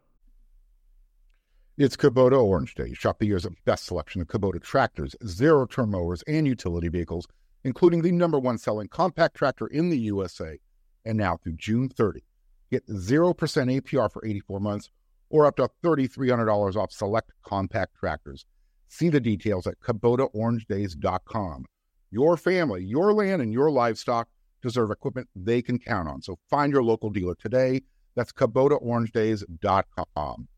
It's 1.78 1.96
Kubota 1.96 2.42
Orange 2.42 2.74
Day. 2.74 2.92
Shop 2.92 3.18
the 3.20 3.26
year's 3.26 3.46
best 3.64 3.86
selection 3.86 4.20
of 4.20 4.26
Kubota 4.26 4.60
tractors, 4.60 5.14
zero 5.24 5.64
turn 5.64 5.92
mowers, 5.92 6.22
and 6.26 6.46
utility 6.46 6.88
vehicles 6.88 7.26
including 7.68 8.00
the 8.00 8.10
number 8.10 8.38
one 8.38 8.56
selling 8.56 8.88
compact 8.88 9.36
tractor 9.36 9.66
in 9.66 9.90
the 9.90 9.98
USA. 9.98 10.58
And 11.04 11.18
now 11.18 11.36
through 11.36 11.56
June 11.56 11.90
30, 11.90 12.24
get 12.70 12.88
0% 12.88 13.34
APR 13.36 14.10
for 14.10 14.24
84 14.24 14.58
months 14.58 14.88
or 15.28 15.44
up 15.44 15.56
to 15.56 15.68
$3,300 15.84 16.76
off 16.76 16.90
select 16.90 17.30
compact 17.44 17.94
tractors. 17.94 18.46
See 18.88 19.10
the 19.10 19.20
details 19.20 19.66
at 19.66 19.78
KubotaOrangeDays.com. 19.80 21.66
Your 22.10 22.38
family, 22.38 22.82
your 22.82 23.12
land, 23.12 23.42
and 23.42 23.52
your 23.52 23.70
livestock 23.70 24.28
deserve 24.62 24.90
equipment 24.90 25.28
they 25.36 25.60
can 25.60 25.78
count 25.78 26.08
on. 26.08 26.22
So 26.22 26.38
find 26.48 26.72
your 26.72 26.82
local 26.82 27.10
dealer 27.10 27.34
today. 27.34 27.82
That's 28.16 28.32
KubotaOrangeDays.com. 28.32 30.48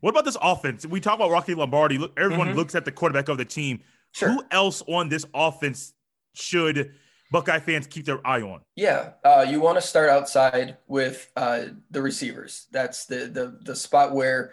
What 0.00 0.10
about 0.10 0.24
this 0.24 0.38
offense? 0.40 0.86
We 0.86 1.00
talk 1.00 1.16
about 1.16 1.30
Rocky 1.30 1.54
Lombardi. 1.54 1.98
Look, 1.98 2.18
everyone 2.18 2.48
mm-hmm. 2.48 2.56
looks 2.56 2.74
at 2.74 2.86
the 2.86 2.90
quarterback 2.90 3.28
of 3.28 3.36
the 3.36 3.44
team. 3.44 3.82
Sure. 4.12 4.30
Who 4.30 4.44
else 4.50 4.82
on 4.86 5.08
this 5.08 5.24
offense 5.34 5.94
should 6.34 6.94
Buckeye 7.30 7.60
fans 7.60 7.86
keep 7.86 8.04
their 8.04 8.24
eye 8.26 8.42
on? 8.42 8.60
Yeah, 8.76 9.12
uh, 9.24 9.46
you 9.48 9.60
want 9.60 9.78
to 9.78 9.86
start 9.86 10.10
outside 10.10 10.76
with 10.86 11.30
uh, 11.36 11.64
the 11.90 12.02
receivers. 12.02 12.66
That's 12.72 13.06
the 13.06 13.26
the 13.26 13.58
the 13.62 13.74
spot 13.74 14.14
where 14.14 14.52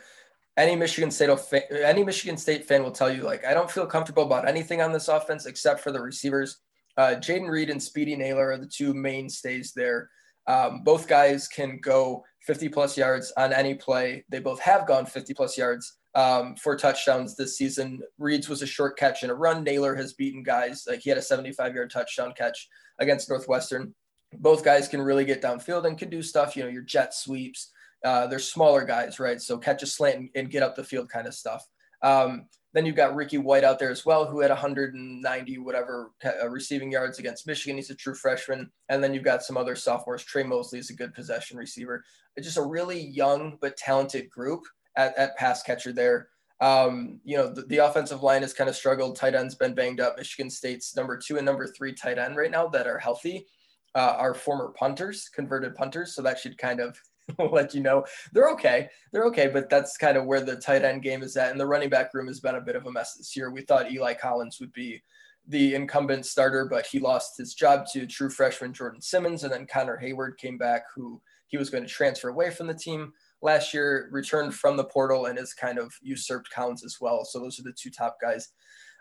any 0.57 0.75
Michigan 0.75 1.11
State 1.11 1.29
any 1.71 2.03
Michigan 2.03 2.37
State 2.37 2.65
fan 2.65 2.83
will 2.83 2.91
tell 2.91 3.13
you 3.13 3.23
like 3.23 3.45
I 3.45 3.53
don't 3.53 3.69
feel 3.69 3.85
comfortable 3.85 4.23
about 4.23 4.47
anything 4.47 4.81
on 4.81 4.93
this 4.93 5.09
offense 5.09 5.45
except 5.45 5.81
for 5.81 5.91
the 5.91 6.01
receivers. 6.01 6.59
Uh, 6.97 7.15
Jayden 7.15 7.49
Reed 7.49 7.69
and 7.69 7.81
Speedy 7.81 8.15
Nailor 8.15 8.51
are 8.51 8.57
the 8.57 8.65
two 8.65 8.93
mainstays 8.93 9.73
there. 9.73 10.09
Um, 10.47 10.83
both 10.83 11.07
guys 11.07 11.47
can 11.47 11.79
go 11.81 12.25
50 12.41 12.69
plus 12.69 12.97
yards 12.97 13.31
on 13.37 13.53
any 13.53 13.75
play. 13.75 14.25
They 14.29 14.39
both 14.39 14.59
have 14.61 14.87
gone 14.87 15.05
50 15.05 15.33
plus 15.33 15.57
yards 15.57 15.98
um, 16.15 16.55
for 16.55 16.75
touchdowns 16.75 17.35
this 17.35 17.57
season. 17.57 18.01
Reed's 18.17 18.49
was 18.49 18.61
a 18.61 18.67
short 18.67 18.97
catch 18.97 19.23
and 19.23 19.31
a 19.31 19.35
run. 19.35 19.63
Nailor 19.63 19.95
has 19.95 20.13
beaten 20.13 20.43
guys 20.43 20.85
like 20.87 20.99
he 20.99 21.09
had 21.09 21.19
a 21.19 21.23
75 21.23 21.75
yard 21.75 21.91
touchdown 21.91 22.33
catch 22.35 22.67
against 22.99 23.29
Northwestern. 23.29 23.93
Both 24.33 24.63
guys 24.63 24.87
can 24.87 25.01
really 25.01 25.25
get 25.25 25.41
downfield 25.41 25.85
and 25.85 25.97
can 25.97 26.09
do 26.09 26.21
stuff. 26.21 26.55
You 26.55 26.63
know, 26.63 26.69
your 26.69 26.83
jet 26.83 27.13
sweeps. 27.13 27.71
Uh, 28.03 28.27
they're 28.27 28.39
smaller 28.39 28.85
guys, 28.85 29.19
right? 29.19 29.41
So 29.41 29.57
catch 29.57 29.83
a 29.83 29.85
slant 29.85 30.17
and, 30.17 30.29
and 30.35 30.49
get 30.49 30.63
up 30.63 30.75
the 30.75 30.83
field 30.83 31.09
kind 31.09 31.27
of 31.27 31.33
stuff. 31.33 31.65
Um, 32.01 32.45
then 32.73 32.85
you've 32.85 32.95
got 32.95 33.15
Ricky 33.15 33.39
White 33.39 33.63
out 33.63 33.79
there 33.79 33.89
as 33.89 34.05
well, 34.05 34.25
who 34.25 34.41
had 34.41 34.51
190 34.51 35.57
whatever 35.57 36.11
uh, 36.23 36.47
receiving 36.47 36.91
yards 36.91 37.17
against 37.17 37.47
Michigan. 37.47 37.77
He's 37.77 37.89
a 37.89 37.95
true 37.95 38.13
freshman. 38.13 38.69
And 38.89 39.03
then 39.03 39.13
you've 39.13 39.23
got 39.23 39.43
some 39.43 39.57
other 39.57 39.75
sophomores. 39.75 40.23
Tre 40.23 40.43
Mosley 40.43 40.79
is 40.79 40.91
a 40.91 40.95
good 40.95 41.13
possession 41.13 41.57
receiver. 41.57 42.03
It's 42.35 42.45
just 42.45 42.57
a 42.57 42.63
really 42.63 43.01
young 43.01 43.57
but 43.59 43.75
talented 43.75 44.29
group 44.29 44.61
at, 44.95 45.17
at 45.17 45.37
pass 45.37 45.63
catcher 45.63 45.91
there. 45.91 46.29
Um, 46.61 47.21
you 47.23 47.37
know, 47.37 47.47
the, 47.47 47.61
the, 47.63 47.77
offensive 47.77 48.21
line 48.21 48.41
has 48.41 48.53
kind 48.53 48.69
of 48.69 48.75
struggled. 48.75 49.15
Tight 49.15 49.33
end's 49.33 49.55
been 49.55 49.73
banged 49.73 50.01
up. 50.01 50.17
Michigan 50.17 50.49
State's 50.49 50.93
number 50.93 51.17
two 51.17 51.37
and 51.37 51.45
number 51.45 51.65
three 51.67 51.93
tight 51.93 52.17
end 52.17 52.35
right 52.35 52.51
now 52.51 52.67
that 52.67 52.85
are 52.85 52.99
healthy 52.99 53.47
uh, 53.95 54.15
are 54.17 54.33
former 54.33 54.73
punters, 54.77 55.29
converted 55.33 55.75
punters. 55.75 56.13
So 56.13 56.21
that 56.21 56.37
should 56.37 56.57
kind 56.57 56.81
of 56.81 56.99
let 57.51 57.73
you 57.73 57.81
know 57.81 58.05
they're 58.33 58.49
okay. 58.49 58.89
They're 59.11 59.25
okay, 59.25 59.47
but 59.47 59.69
that's 59.69 59.97
kind 59.97 60.17
of 60.17 60.25
where 60.25 60.41
the 60.41 60.57
tight 60.57 60.83
end 60.83 61.01
game 61.01 61.23
is 61.23 61.37
at. 61.37 61.51
And 61.51 61.59
the 61.59 61.65
running 61.65 61.89
back 61.89 62.13
room 62.13 62.27
has 62.27 62.39
been 62.39 62.55
a 62.55 62.61
bit 62.61 62.75
of 62.75 62.85
a 62.85 62.91
mess 62.91 63.15
this 63.15 63.35
year. 63.35 63.51
We 63.51 63.61
thought 63.61 63.91
Eli 63.91 64.13
Collins 64.13 64.59
would 64.59 64.73
be 64.73 65.01
the 65.47 65.75
incumbent 65.75 66.25
starter, 66.25 66.67
but 66.69 66.85
he 66.85 66.99
lost 66.99 67.37
his 67.37 67.53
job 67.53 67.85
to 67.93 68.05
true 68.05 68.29
freshman 68.29 68.73
Jordan 68.73 69.01
Simmons. 69.01 69.43
And 69.43 69.51
then 69.51 69.65
Connor 69.65 69.99
Heyward 70.01 70.37
came 70.37 70.57
back, 70.57 70.83
who 70.95 71.21
he 71.47 71.57
was 71.57 71.69
going 71.69 71.83
to 71.83 71.89
transfer 71.89 72.29
away 72.29 72.51
from 72.51 72.67
the 72.67 72.73
team 72.73 73.13
last 73.41 73.73
year, 73.73 74.09
returned 74.11 74.53
from 74.53 74.77
the 74.77 74.83
portal, 74.83 75.27
and 75.27 75.37
has 75.37 75.53
kind 75.53 75.79
of 75.79 75.93
usurped 76.01 76.49
Collins 76.51 76.83
as 76.83 76.97
well. 76.99 77.25
So 77.25 77.39
those 77.39 77.59
are 77.59 77.63
the 77.63 77.73
two 77.73 77.89
top 77.89 78.17
guys 78.21 78.49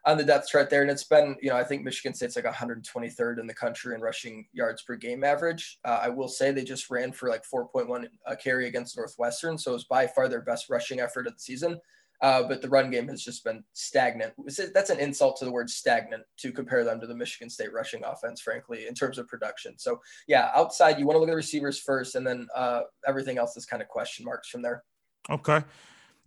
on 0.04 0.16
the 0.16 0.24
depth 0.24 0.48
chart 0.48 0.70
there. 0.70 0.82
And 0.82 0.90
it's 0.90 1.04
been, 1.04 1.36
you 1.42 1.50
know, 1.50 1.56
I 1.56 1.64
think 1.64 1.82
Michigan 1.82 2.14
State's 2.14 2.36
like 2.36 2.44
123rd 2.44 3.40
in 3.40 3.46
the 3.46 3.54
country 3.54 3.94
in 3.94 4.00
rushing 4.00 4.46
yards 4.52 4.82
per 4.82 4.96
game 4.96 5.24
average. 5.24 5.78
Uh, 5.84 6.00
I 6.02 6.08
will 6.08 6.28
say 6.28 6.50
they 6.50 6.64
just 6.64 6.88
ran 6.90 7.12
for 7.12 7.28
like 7.28 7.44
4.1 7.44 8.06
a 8.26 8.36
carry 8.36 8.68
against 8.68 8.96
Northwestern. 8.96 9.58
So 9.58 9.72
it 9.72 9.74
was 9.74 9.84
by 9.84 10.06
far 10.06 10.28
their 10.28 10.42
best 10.42 10.70
rushing 10.70 11.00
effort 11.00 11.26
of 11.26 11.34
the 11.34 11.40
season. 11.40 11.80
Uh, 12.20 12.42
but 12.42 12.60
the 12.60 12.68
run 12.68 12.90
game 12.90 13.06
has 13.08 13.22
just 13.22 13.44
been 13.44 13.62
stagnant. 13.74 14.32
That's 14.74 14.90
an 14.90 14.98
insult 14.98 15.36
to 15.38 15.44
the 15.44 15.52
word 15.52 15.70
stagnant 15.70 16.24
to 16.38 16.50
compare 16.50 16.82
them 16.84 17.00
to 17.00 17.06
the 17.06 17.14
Michigan 17.14 17.48
State 17.48 17.72
rushing 17.72 18.02
offense, 18.04 18.40
frankly, 18.40 18.88
in 18.88 18.94
terms 18.94 19.18
of 19.18 19.28
production. 19.28 19.78
So, 19.78 20.00
yeah, 20.26 20.50
outside, 20.54 20.98
you 20.98 21.06
want 21.06 21.14
to 21.14 21.20
look 21.20 21.28
at 21.28 21.32
the 21.32 21.36
receivers 21.36 21.78
first, 21.78 22.16
and 22.16 22.26
then 22.26 22.48
uh, 22.54 22.82
everything 23.06 23.38
else 23.38 23.56
is 23.56 23.66
kind 23.66 23.82
of 23.82 23.88
question 23.88 24.24
marks 24.24 24.48
from 24.48 24.62
there. 24.62 24.82
Okay 25.30 25.62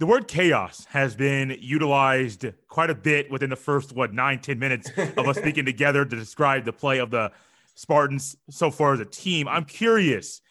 the 0.02 0.08
word 0.08 0.28
chaos 0.28 0.86
has 0.86 1.16
been 1.16 1.56
utilized 1.60 2.48
quite 2.68 2.90
a 2.90 2.96
bit 2.96 3.30
within 3.30 3.52
the 3.52 3.56
first 3.56 3.94
what 3.94 4.12
nine 4.12 4.40
ten 4.40 4.58
minutes 4.58 4.90
of 4.98 5.28
us 5.28 5.38
speaking 5.38 5.64
together 5.64 6.04
to 6.04 6.16
describe 6.16 6.66
the 6.66 6.74
play 6.74 6.98
of 6.98 7.12
the 7.12 7.32
spartans 7.76 8.36
so 8.50 8.72
far 8.72 8.96
as 8.96 9.00
a 9.00 9.06
team 9.06 9.48
i'm 9.48 9.64
curious 9.64 10.42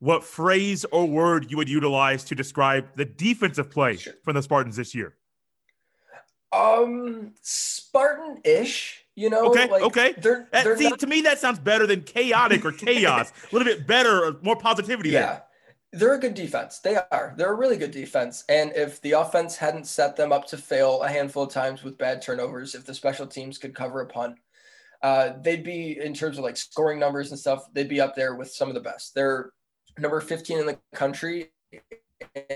what 0.00 0.24
phrase 0.24 0.84
or 0.92 1.06
word 1.06 1.50
you 1.50 1.56
would 1.56 1.68
utilize 1.68 2.24
to 2.24 2.34
describe 2.34 2.86
the 2.96 3.04
defensive 3.04 3.70
play 3.70 3.96
sure. 3.96 4.14
from 4.24 4.34
the 4.34 4.42
spartans 4.42 4.76
this 4.76 4.94
year 4.94 5.16
um 6.52 7.32
spartan-ish 7.42 9.04
you 9.14 9.28
know 9.28 9.50
okay 9.50 9.68
like 9.68 9.82
okay 9.82 10.14
they're, 10.18 10.48
they're 10.52 10.76
see 10.76 10.88
not- 10.88 10.98
to 10.98 11.06
me 11.06 11.20
that 11.20 11.38
sounds 11.38 11.58
better 11.58 11.86
than 11.86 12.02
chaotic 12.02 12.64
or 12.64 12.72
chaos 12.72 13.32
a 13.52 13.54
little 13.54 13.66
bit 13.66 13.86
better 13.86 14.36
more 14.42 14.56
positivity 14.56 15.10
yeah 15.10 15.26
there 15.26 15.42
they're 15.92 16.14
a 16.14 16.18
good 16.18 16.34
defense. 16.34 16.80
They 16.80 16.96
are. 16.96 17.34
They're 17.36 17.52
a 17.52 17.56
really 17.56 17.78
good 17.78 17.90
defense. 17.90 18.44
And 18.48 18.72
if 18.74 19.00
the 19.00 19.12
offense 19.12 19.56
hadn't 19.56 19.86
set 19.86 20.16
them 20.16 20.32
up 20.32 20.46
to 20.48 20.58
fail 20.58 21.02
a 21.02 21.08
handful 21.08 21.44
of 21.44 21.50
times 21.50 21.82
with 21.82 21.96
bad 21.96 22.20
turnovers, 22.20 22.74
if 22.74 22.84
the 22.84 22.94
special 22.94 23.26
teams 23.26 23.56
could 23.56 23.74
cover 23.74 24.02
a 24.02 24.06
punt, 24.06 24.36
uh, 25.02 25.32
they'd 25.40 25.64
be 25.64 25.98
in 25.98 26.12
terms 26.12 26.36
of 26.36 26.44
like 26.44 26.56
scoring 26.56 26.98
numbers 26.98 27.30
and 27.30 27.40
stuff. 27.40 27.72
They'd 27.72 27.88
be 27.88 28.00
up 28.00 28.14
there 28.14 28.34
with 28.34 28.50
some 28.50 28.68
of 28.68 28.74
the 28.74 28.80
best. 28.80 29.14
They're 29.14 29.52
number 29.98 30.20
15 30.20 30.58
in 30.58 30.66
the 30.66 30.78
country 30.94 31.50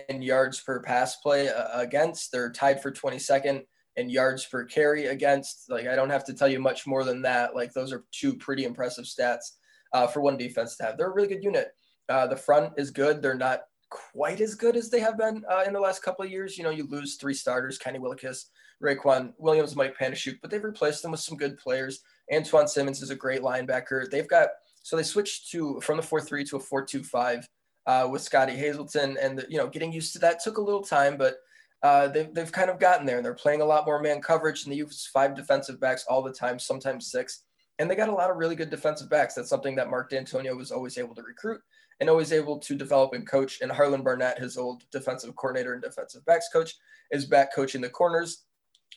in 0.08 0.22
yards 0.22 0.60
per 0.60 0.80
pass 0.82 1.16
play 1.16 1.48
uh, 1.48 1.80
against. 1.80 2.32
They're 2.32 2.52
tied 2.52 2.82
for 2.82 2.90
22nd 2.90 3.62
in 3.96 4.10
yards 4.10 4.46
per 4.46 4.64
carry 4.64 5.06
against. 5.06 5.66
Like 5.68 5.86
I 5.86 5.96
don't 5.96 6.10
have 6.10 6.24
to 6.24 6.34
tell 6.34 6.48
you 6.48 6.60
much 6.60 6.86
more 6.86 7.04
than 7.04 7.22
that. 7.22 7.54
Like 7.54 7.72
those 7.72 7.92
are 7.92 8.04
two 8.12 8.36
pretty 8.36 8.64
impressive 8.64 9.04
stats 9.04 9.52
uh, 9.92 10.06
for 10.06 10.20
one 10.20 10.36
defense 10.36 10.76
to 10.76 10.84
have. 10.84 10.96
They're 10.96 11.10
a 11.10 11.14
really 11.14 11.28
good 11.28 11.44
unit. 11.44 11.68
Uh, 12.08 12.26
the 12.26 12.36
front 12.36 12.72
is 12.76 12.90
good. 12.90 13.22
They're 13.22 13.34
not 13.34 13.60
quite 13.90 14.40
as 14.40 14.54
good 14.54 14.76
as 14.76 14.88
they 14.88 15.00
have 15.00 15.18
been 15.18 15.44
uh, 15.50 15.64
in 15.66 15.72
the 15.72 15.80
last 15.80 16.02
couple 16.02 16.24
of 16.24 16.30
years. 16.30 16.56
You 16.56 16.64
know, 16.64 16.70
you 16.70 16.86
lose 16.88 17.16
three 17.16 17.34
starters, 17.34 17.78
Kenny 17.78 17.98
Willekes, 17.98 18.44
Raequan 18.82 19.32
Williams, 19.38 19.76
Mike 19.76 19.96
Panasiuk, 19.98 20.38
but 20.40 20.50
they've 20.50 20.64
replaced 20.64 21.02
them 21.02 21.12
with 21.12 21.20
some 21.20 21.36
good 21.36 21.58
players. 21.58 22.00
Antjuan 22.32 22.68
Simmons 22.68 23.02
is 23.02 23.10
a 23.10 23.16
great 23.16 23.42
linebacker. 23.42 24.10
They've 24.10 24.28
got, 24.28 24.48
so 24.82 24.96
they 24.96 25.02
switched 25.02 25.50
to 25.50 25.80
from 25.80 25.96
the 25.96 26.02
4-3 26.02 26.48
to 26.50 26.56
a 26.56 26.60
4-2-5 26.60 27.44
uh, 27.86 28.08
with 28.10 28.22
Scottie 28.22 28.56
Hazelton. 28.56 29.16
And, 29.20 29.38
the, 29.38 29.46
you 29.48 29.58
know, 29.58 29.68
getting 29.68 29.92
used 29.92 30.12
to 30.14 30.18
that 30.20 30.42
took 30.42 30.58
a 30.58 30.62
little 30.62 30.82
time, 30.82 31.16
but 31.16 31.36
uh, 31.82 32.08
they've, 32.08 32.32
they've 32.32 32.52
kind 32.52 32.70
of 32.70 32.78
gotten 32.78 33.06
there 33.06 33.16
and 33.16 33.24
they're 33.24 33.34
playing 33.34 33.60
a 33.60 33.64
lot 33.64 33.86
more 33.86 34.00
man 34.00 34.20
coverage 34.20 34.64
and 34.64 34.72
they 34.72 34.76
use 34.76 35.08
five 35.12 35.34
defensive 35.34 35.80
backs 35.80 36.04
all 36.08 36.22
the 36.22 36.32
time, 36.32 36.58
sometimes 36.58 37.10
six. 37.10 37.44
And 37.78 37.90
they 37.90 37.96
got 37.96 38.08
a 38.08 38.14
lot 38.14 38.30
of 38.30 38.36
really 38.36 38.54
good 38.54 38.70
defensive 38.70 39.08
backs. 39.08 39.34
That's 39.34 39.48
something 39.48 39.74
that 39.76 39.90
Mark 39.90 40.10
Dantonio 40.10 40.56
was 40.56 40.70
always 40.70 40.98
able 40.98 41.14
to 41.14 41.22
recruit 41.22 41.60
and 42.00 42.08
always 42.08 42.32
able 42.32 42.58
to 42.58 42.76
develop 42.76 43.14
and 43.14 43.26
coach. 43.26 43.60
And 43.60 43.72
Harlan 43.72 44.02
Barnett, 44.02 44.38
his 44.38 44.56
old 44.56 44.84
defensive 44.92 45.34
coordinator 45.36 45.72
and 45.72 45.82
defensive 45.82 46.24
backs 46.24 46.48
coach, 46.52 46.74
is 47.10 47.26
back 47.26 47.54
coaching 47.54 47.80
the 47.80 47.88
corners. 47.88 48.44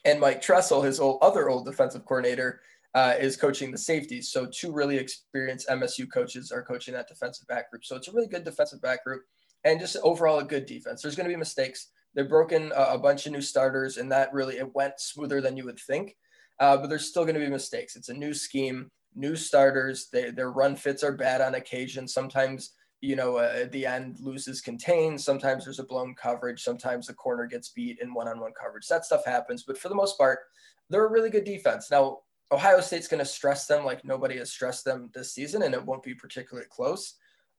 And 0.03 0.19
Mike 0.19 0.41
Tressel, 0.41 0.83
his 0.83 0.99
old 0.99 1.19
other 1.21 1.49
old 1.49 1.65
defensive 1.65 2.05
coordinator, 2.05 2.61
uh, 2.95 3.13
is 3.19 3.35
coaching 3.35 3.71
the 3.71 3.77
safeties. 3.77 4.31
So 4.31 4.47
two 4.47 4.71
really 4.71 4.97
experienced 4.97 5.67
MSU 5.67 6.11
coaches 6.11 6.51
are 6.51 6.63
coaching 6.63 6.93
that 6.93 7.07
defensive 7.07 7.45
back 7.47 7.69
group. 7.69 7.85
So 7.85 7.95
it's 7.95 8.07
a 8.07 8.11
really 8.11 8.27
good 8.27 8.45
defensive 8.45 8.81
back 8.81 9.03
group 9.03 9.21
and 9.65 9.79
just 9.79 9.97
overall 10.01 10.39
a 10.39 10.43
good 10.43 10.65
defense. 10.65 11.01
There's 11.01 11.15
going 11.15 11.27
to 11.27 11.33
be 11.33 11.37
mistakes. 11.37 11.89
They've 12.15 12.27
broken 12.27 12.71
a, 12.73 12.93
a, 12.93 12.97
bunch 12.97 13.25
of 13.25 13.33
new 13.33 13.41
starters, 13.41 13.97
and 13.97 14.09
that 14.13 14.33
really 14.33 14.57
it 14.57 14.73
went 14.73 14.99
smoother 14.99 15.41
than 15.41 15.57
you 15.57 15.65
would 15.65 15.79
think. 15.79 16.15
Uh, 16.59 16.77
but 16.77 16.87
there's 16.87 17.09
still 17.09 17.25
going 17.25 17.35
to 17.35 17.41
be 17.41 17.49
mistakes. 17.49 17.97
It's 17.97 18.07
a 18.07 18.13
new 18.13 18.33
scheme, 18.33 18.89
new 19.13 19.35
starters. 19.35 20.07
They, 20.13 20.31
their 20.31 20.51
run 20.51 20.77
fits 20.77 21.03
are 21.03 21.11
bad 21.11 21.41
on 21.41 21.55
occasion. 21.55 22.07
Sometimes 22.07 22.71
you 23.01 23.15
know, 23.15 23.37
uh, 23.37 23.51
at 23.55 23.71
the 23.71 23.85
end 23.85 24.17
loses 24.19 24.61
contain. 24.61 25.17
Sometimes 25.17 25.65
there's 25.65 25.79
a 25.79 25.83
blown 25.83 26.15
coverage. 26.15 26.63
Sometimes 26.63 27.07
the 27.07 27.13
corner 27.13 27.45
gets 27.45 27.69
beat 27.69 27.99
in 28.01 28.13
one-on-one 28.13 28.53
coverage. 28.59 28.87
That 28.87 29.05
stuff 29.05 29.25
happens, 29.25 29.63
but 29.63 29.77
for 29.77 29.89
the 29.89 29.95
most 29.95 30.17
part, 30.17 30.39
they're 30.89 31.05
a 31.05 31.11
really 31.11 31.29
good 31.29 31.43
defense. 31.43 31.91
Now, 31.91 32.19
Ohio 32.51 32.79
State's 32.79 33.07
going 33.07 33.19
to 33.19 33.25
stress 33.25 33.65
them 33.65 33.85
like 33.85 34.05
nobody 34.05 34.37
has 34.37 34.51
stressed 34.51 34.85
them 34.85 35.09
this 35.13 35.33
season, 35.33 35.63
and 35.63 35.73
it 35.73 35.85
won't 35.85 36.03
be 36.03 36.13
particularly 36.13 36.67
close. 36.69 37.15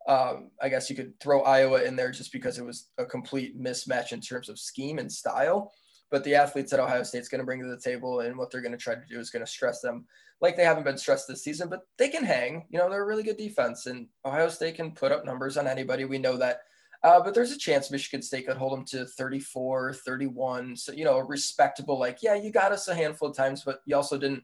Um, 0.09 0.51
I 0.63 0.69
guess 0.69 0.89
you 0.89 0.95
could 0.95 1.19
throw 1.19 1.43
Iowa 1.43 1.83
in 1.83 1.97
there 1.97 2.13
just 2.13 2.33
because 2.33 2.59
it 2.59 2.65
was 2.65 2.91
a 2.97 3.05
complete 3.05 3.61
mismatch 3.61 4.13
in 4.13 4.21
terms 4.21 4.49
of 4.49 4.59
scheme 4.59 4.99
and 4.99 5.11
style. 5.11 5.73
But 6.11 6.23
the 6.23 6.37
athletes 6.37 6.71
that 6.71 6.79
Ohio 6.79 7.03
State's 7.03 7.29
going 7.29 7.41
to 7.41 7.45
bring 7.45 7.61
to 7.61 7.69
the 7.69 7.81
table 7.81 8.21
and 8.21 8.39
what 8.39 8.53
they're 8.53 8.61
going 8.61 8.71
to 8.71 8.79
try 8.79 8.95
to 8.95 9.03
do 9.11 9.19
is 9.19 9.31
going 9.31 9.45
to 9.45 9.51
stress 9.51 9.81
them 9.81 10.07
like 10.41 10.57
they 10.57 10.65
haven't 10.65 10.85
been 10.85 10.99
stressed 10.99 11.29
this 11.29 11.43
season, 11.43 11.69
but 11.69 11.83
they 11.99 12.09
can 12.09 12.25
hang. 12.25 12.67
You 12.69 12.79
know, 12.79 12.91
they're 12.91 13.03
a 13.03 13.07
really 13.07 13.23
good 13.23 13.39
defense, 13.39 13.87
and 13.87 14.07
Ohio 14.25 14.49
State 14.49 14.77
can 14.77 14.93
put 14.93 15.13
up 15.13 15.25
numbers 15.25 15.57
on 15.57 15.67
anybody. 15.67 16.05
We 16.05 16.19
know 16.19 16.37
that. 16.37 16.61
Uh, 17.03 17.21
but 17.23 17.35
there's 17.35 17.53
a 17.53 17.59
chance 17.59 17.91
Michigan 17.91 18.23
State 18.23 18.47
could 18.47 18.57
hold 18.57 18.73
them 18.73 18.85
to 18.87 19.07
34, 19.07 19.95
31. 19.95 20.77
So, 20.77 20.93
you 20.93 21.05
know, 21.05 21.19
respectable, 21.21 21.99
like, 21.99 22.23
yeah, 22.23 22.35
you 22.35 22.51
got 22.51 22.73
us 22.73 22.89
a 22.89 22.95
handful 22.95 23.29
of 23.29 23.37
times, 23.37 23.63
but 23.63 23.81
you 23.87 23.95
also 23.95 24.19
didn't 24.19 24.43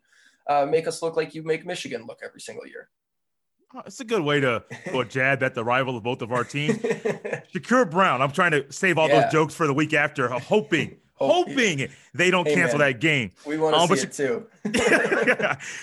uh, 0.48 0.66
make 0.66 0.86
us 0.86 1.02
look 1.02 1.16
like 1.16 1.34
you 1.34 1.42
make 1.42 1.66
Michigan 1.66 2.04
look 2.06 2.20
every 2.24 2.40
single 2.40 2.66
year. 2.66 2.88
Oh, 3.74 3.82
it's 3.86 4.00
a 4.00 4.04
good 4.04 4.22
way 4.22 4.40
to 4.40 4.62
go 4.90 5.02
jab 5.18 5.42
at 5.42 5.54
the 5.54 5.64
rival 5.64 5.96
of 5.96 6.02
both 6.02 6.20
of 6.22 6.30
our 6.30 6.44
teams. 6.44 6.76
Shakur 7.54 7.90
Brown, 7.90 8.20
I'm 8.20 8.32
trying 8.32 8.50
to 8.50 8.70
save 8.70 8.98
all 8.98 9.08
yeah. 9.08 9.22
those 9.22 9.32
jokes 9.32 9.54
for 9.54 9.66
the 9.66 9.74
week 9.74 9.94
after, 9.94 10.28
hoping 10.28 10.98
hoping 11.14 11.88
they 12.14 12.32
don't 12.32 12.48
hey, 12.48 12.54
cancel 12.56 12.80
man. 12.80 12.92
that 12.92 13.00
game. 13.00 13.30
We 13.46 13.56
want 13.56 13.76
to 13.76 13.80
um, 13.80 13.96
see 13.96 14.02
it 14.02 14.12
too. 14.12 14.46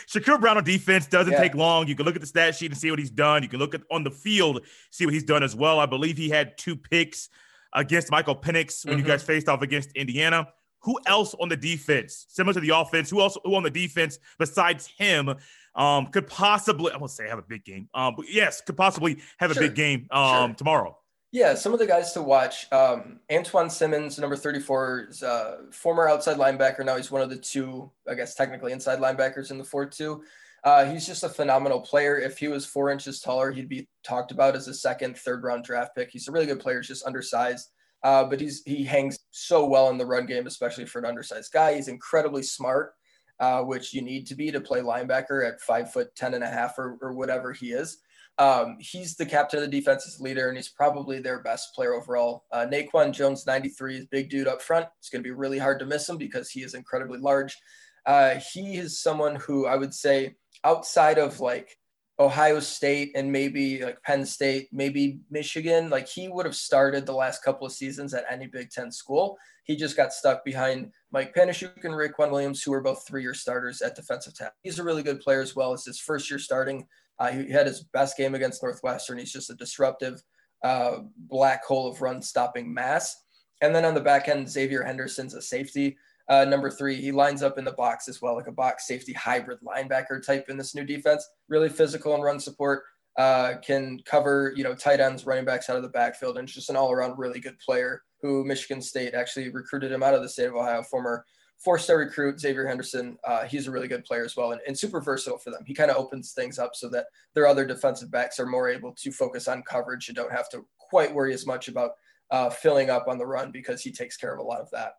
Shakur 0.08 0.40
Brown 0.40 0.58
on 0.58 0.66
defense 0.66 1.08
doesn't 1.08 1.32
yeah. 1.32 1.40
take 1.40 1.56
long. 1.56 1.88
You 1.88 1.96
can 1.96 2.06
look 2.06 2.16
at 2.16 2.22
the 2.22 2.28
stat 2.28 2.56
sheet 2.56 2.72
and 2.72 2.78
see 2.78 2.90
what 2.90 3.00
he's 3.00 3.10
done. 3.10 3.42
You 3.42 3.50
can 3.50 3.60
look 3.60 3.74
at 3.74 3.82
on 3.90 4.04
the 4.04 4.12
field, 4.12 4.66
see 4.92 5.06
what 5.06 5.14
he's 5.14 5.24
done 5.24 5.42
as 5.42 5.56
well. 5.56 5.80
I 5.80 5.86
believe 5.86 6.18
he 6.18 6.30
had 6.30 6.58
two 6.58 6.76
picks 6.76 7.30
against 7.74 8.12
Michael 8.12 8.36
Penix 8.36 8.86
when 8.86 8.98
mm-hmm. 8.98 9.06
you 9.06 9.12
guys 9.12 9.24
faced 9.24 9.48
off 9.48 9.62
against 9.62 9.92
Indiana. 9.94 10.50
Who 10.82 11.00
else 11.06 11.36
on 11.40 11.50
the 11.50 11.58
defense, 11.58 12.26
similar 12.30 12.54
to 12.54 12.60
the 12.60 12.76
offense, 12.76 13.10
who 13.10 13.22
else 13.22 13.38
who 13.44 13.56
on 13.56 13.64
the 13.64 13.70
defense 13.70 14.20
besides 14.38 14.88
him 14.88 15.36
um, 15.76 16.08
could 16.08 16.28
possibly, 16.28 16.92
I 16.92 16.98
won't 16.98 17.12
say 17.12 17.28
have 17.28 17.40
a 17.40 17.44
big 17.44 17.64
game, 17.64 17.90
um, 17.94 18.16
but 18.16 18.26
yes, 18.30 18.62
could 18.62 18.78
possibly 18.78 19.22
have 19.38 19.52
a 19.52 19.56
big 19.60 19.76
game 19.76 20.08
um, 20.12 20.50
Sure. 20.50 20.56
tomorrow. 20.56 20.98
Yeah, 21.32 21.54
some 21.54 21.74
of 21.74 21.80
the 21.80 21.86
guys 21.86 22.12
to 22.14 22.24
watch. 22.24 22.72
Um, 22.72 23.20
Antjuan 23.30 23.70
Simmons, 23.70 24.18
number 24.18 24.36
34, 24.36 25.08
is 25.12 25.22
uh, 25.22 25.58
former 25.72 26.08
outside 26.08 26.38
linebacker. 26.38 26.84
Now 26.84 26.98
he's 26.98 27.12
one 27.12 27.22
of 27.22 27.30
the 27.30 27.38
two, 27.38 27.92
I 28.10 28.16
guess, 28.16 28.34
technically 28.34 28.72
inside 28.72 29.00
linebackers 29.00 29.52
in 29.52 29.60
the 29.60 29.64
4 29.64 29.86
2. 29.86 30.24
Uh, 30.64 30.86
he's 30.92 31.06
just 31.06 31.24
a 31.24 31.30
phenomenal 31.30 31.82
player. 31.82 32.18
If 32.18 32.38
he 32.38 32.48
was 32.48 32.66
four 32.66 32.90
inches 32.90 33.22
taller, 33.22 33.52
he'd 33.52 33.70
be 33.70 33.88
talked 34.04 34.32
about 34.32 34.56
as 34.56 34.68
a 34.68 34.74
second, 34.74 35.18
third 35.18 35.44
round 35.44 35.64
draft 35.64 35.96
pick. 35.96 36.10
He's 36.12 36.28
a 36.28 36.32
really 36.32 36.48
good 36.48 36.60
player, 36.60 36.80
he's 36.80 36.88
just 36.88 37.06
undersized. 37.06 37.70
Uh, 38.04 38.24
but 38.24 38.40
he's 38.40 38.64
he 38.66 38.84
hangs 38.84 39.20
so 39.32 39.66
well 39.66 39.90
in 39.90 39.98
the 39.98 40.06
run 40.06 40.26
game, 40.26 40.48
especially 40.48 40.86
for 40.86 41.00
an 41.00 41.06
undersized 41.06 41.52
guy. 41.52 41.76
He's 41.76 41.88
incredibly 41.88 42.44
smart, 42.44 42.94
uh, 43.40 43.62
which 43.64 43.94
you 43.94 44.02
need 44.02 44.26
to 44.28 44.36
be 44.36 44.52
to 44.52 44.62
play 44.62 44.80
linebacker 44.80 45.48
at 45.48 45.62
five 45.62 45.92
foot 45.92 46.16
ten 46.16 46.34
and 46.34 46.44
a 46.44 46.50
half 46.50 46.78
or, 46.78 46.98
or 47.02 47.14
whatever 47.14 47.52
he 47.52 47.72
is. 47.72 47.98
Um, 48.38 48.78
he's 48.80 49.16
the 49.16 49.26
captain 49.26 49.62
of 49.62 49.70
the 49.70 49.80
defense's 49.80 50.22
leader, 50.22 50.48
and 50.48 50.58
he's 50.58 50.70
probably 50.70 51.20
their 51.20 51.44
best 51.44 51.76
player 51.76 51.94
overall. 51.94 52.46
Uh, 52.54 52.66
Naquan 52.72 53.12
Jones, 53.12 53.46
93, 53.46 53.98
is 53.98 54.06
big 54.06 54.30
dude 54.30 54.48
up 54.48 54.62
front. 54.62 54.88
It's 54.98 55.10
going 55.10 55.22
to 55.22 55.28
be 55.28 55.36
really 55.36 55.60
hard 55.60 55.78
to 55.80 55.86
miss 55.86 56.08
him 56.08 56.16
because 56.16 56.50
he 56.50 56.64
is 56.64 56.74
incredibly 56.74 57.20
large. 57.20 57.58
Uh, 58.06 58.36
he 58.54 58.78
is 58.78 59.02
someone 59.02 59.36
who 59.36 59.66
I 59.68 59.76
would 59.76 59.94
say 59.94 60.36
outside 60.64 61.18
of 61.18 61.42
like 61.42 61.78
Ohio 62.20 62.60
State 62.60 63.12
and 63.16 63.32
maybe 63.32 63.82
like 63.84 64.02
Penn 64.04 64.26
State, 64.26 64.68
maybe 64.74 65.22
Michigan, 65.30 65.90
like 65.90 66.08
he 66.08 66.28
would 66.28 66.46
have 66.46 66.56
started 66.56 67.06
the 67.06 67.14
last 67.14 67.44
couple 67.44 67.66
of 67.66 67.72
seasons 67.72 68.14
at 68.14 68.26
any 68.30 68.46
Big 68.46 68.70
Ten 68.70 68.92
school. 68.92 69.38
He 69.64 69.76
just 69.78 69.96
got 69.96 70.12
stuck 70.12 70.44
behind 70.44 70.92
Mike 71.12 71.34
Panasiuk 71.34 71.86
and 71.86 71.94
Raequan 71.94 72.32
Williams, 72.32 72.62
who 72.62 72.72
were 72.72 72.82
both 72.82 73.08
three-year 73.08 73.34
starters 73.34 73.82
at 73.82 73.96
defensive 73.96 74.36
tackle. 74.36 74.58
He's 74.64 74.80
a 74.80 74.84
really 74.84 75.04
good 75.04 75.22
player 75.22 75.42
as 75.42 75.56
well. 75.56 75.74
It's 75.74 75.86
his 75.86 76.00
first 76.00 76.30
year 76.30 76.40
starting. 76.40 76.86
Uh, 77.20 77.32
he 77.32 77.52
had 77.52 77.68
his 77.68 77.84
best 77.84 78.18
game 78.18 78.36
against 78.36 78.64
Northwestern. 78.64 79.18
He's 79.18 79.32
just 79.32 79.50
a 79.50 79.56
disruptive 79.56 80.22
uh, 80.64 81.00
black 81.18 81.64
hole 81.64 81.88
of 81.88 82.02
run-stopping 82.02 82.74
mass. 82.74 83.16
And 83.62 83.74
then 83.74 83.86
on 83.86 83.94
the 83.94 84.02
back 84.02 84.28
end, 84.28 84.50
Xavier 84.50 84.84
Henderson's 84.84 85.36
a 85.36 85.42
safety. 85.42 85.98
Uh, 86.30 86.46
number 86.46 86.70
three, 86.70 86.96
he 86.96 87.12
lines 87.12 87.42
up 87.42 87.58
in 87.58 87.66
the 87.66 87.72
box 87.72 88.08
as 88.08 88.22
well, 88.22 88.36
like 88.36 88.48
a 88.48 88.52
box 88.52 88.88
safety 88.88 89.14
hybrid 89.14 89.60
linebacker 89.62 90.24
type 90.24 90.46
in 90.48 90.58
this 90.58 90.76
new 90.76 90.84
defense. 90.84 91.28
Really 91.48 91.70
physical 91.70 92.14
and 92.14 92.24
run 92.24 92.40
support. 92.40 92.84
Uh, 93.18 93.56
can 93.62 94.00
cover, 94.06 94.54
you 94.56 94.64
know, 94.64 94.76
tight 94.76 95.00
ends, 95.00 95.26
running 95.26 95.44
backs 95.44 95.70
out 95.70 95.76
of 95.76 95.82
the 95.82 95.90
backfield, 95.90 96.38
and 96.38 96.48
just 96.48 96.70
an 96.70 96.76
all-around 96.76 97.18
really 97.18 97.40
good 97.40 97.58
player. 97.60 98.04
Who 98.22 98.46
Michigan 98.46 98.82
State 98.82 99.14
actually 99.14 99.50
recruited 99.50 99.92
him 99.92 100.04
out 100.04 100.14
of 100.14 100.22
the 100.22 100.30
state 100.30 100.46
of 100.46 100.56
Ohio. 100.56 100.84
Former 100.84 101.26
four-star 101.58 101.98
recruit 101.98 102.40
Xavier 102.40 102.66
Henderson. 102.68 103.18
Uh, 103.26 103.44
he's 103.46 103.68
a 103.68 103.72
really 103.72 103.88
good 103.88 104.06
player 104.06 104.24
as 104.24 104.38
well, 104.38 104.52
and, 104.52 104.62
and 104.68 104.78
super 104.78 105.02
versatile 105.02 105.40
for 105.40 105.50
them. 105.50 105.64
He 105.66 105.74
kind 105.74 105.92
of 105.92 105.98
opens 105.98 106.32
things 106.32 106.60
up 106.60 106.76
so 106.76 106.88
that 106.90 107.08
their 107.34 107.48
other 107.48 107.66
defensive 107.66 108.12
backs 108.12 108.40
are 108.40 108.46
more 108.46 108.70
able 108.70 108.94
to 108.94 109.12
focus 109.12 109.48
on 109.48 109.64
coverage 109.64 110.08
and 110.08 110.16
don't 110.16 110.32
have 110.32 110.50
to 110.50 110.66
quite 110.78 111.14
worry 111.14 111.34
as 111.34 111.46
much 111.46 111.68
about 111.68 111.92
uh, 112.32 112.50
filling 112.50 112.90
up 112.90 113.08
on 113.08 113.18
the 113.18 113.26
run 113.26 113.52
because 113.52 113.82
he 113.82 113.92
takes 113.92 114.16
care 114.16 114.34
of 114.34 114.40
a 114.40 114.44
lot 114.44 114.62
of 114.62 114.70
that. 114.72 114.94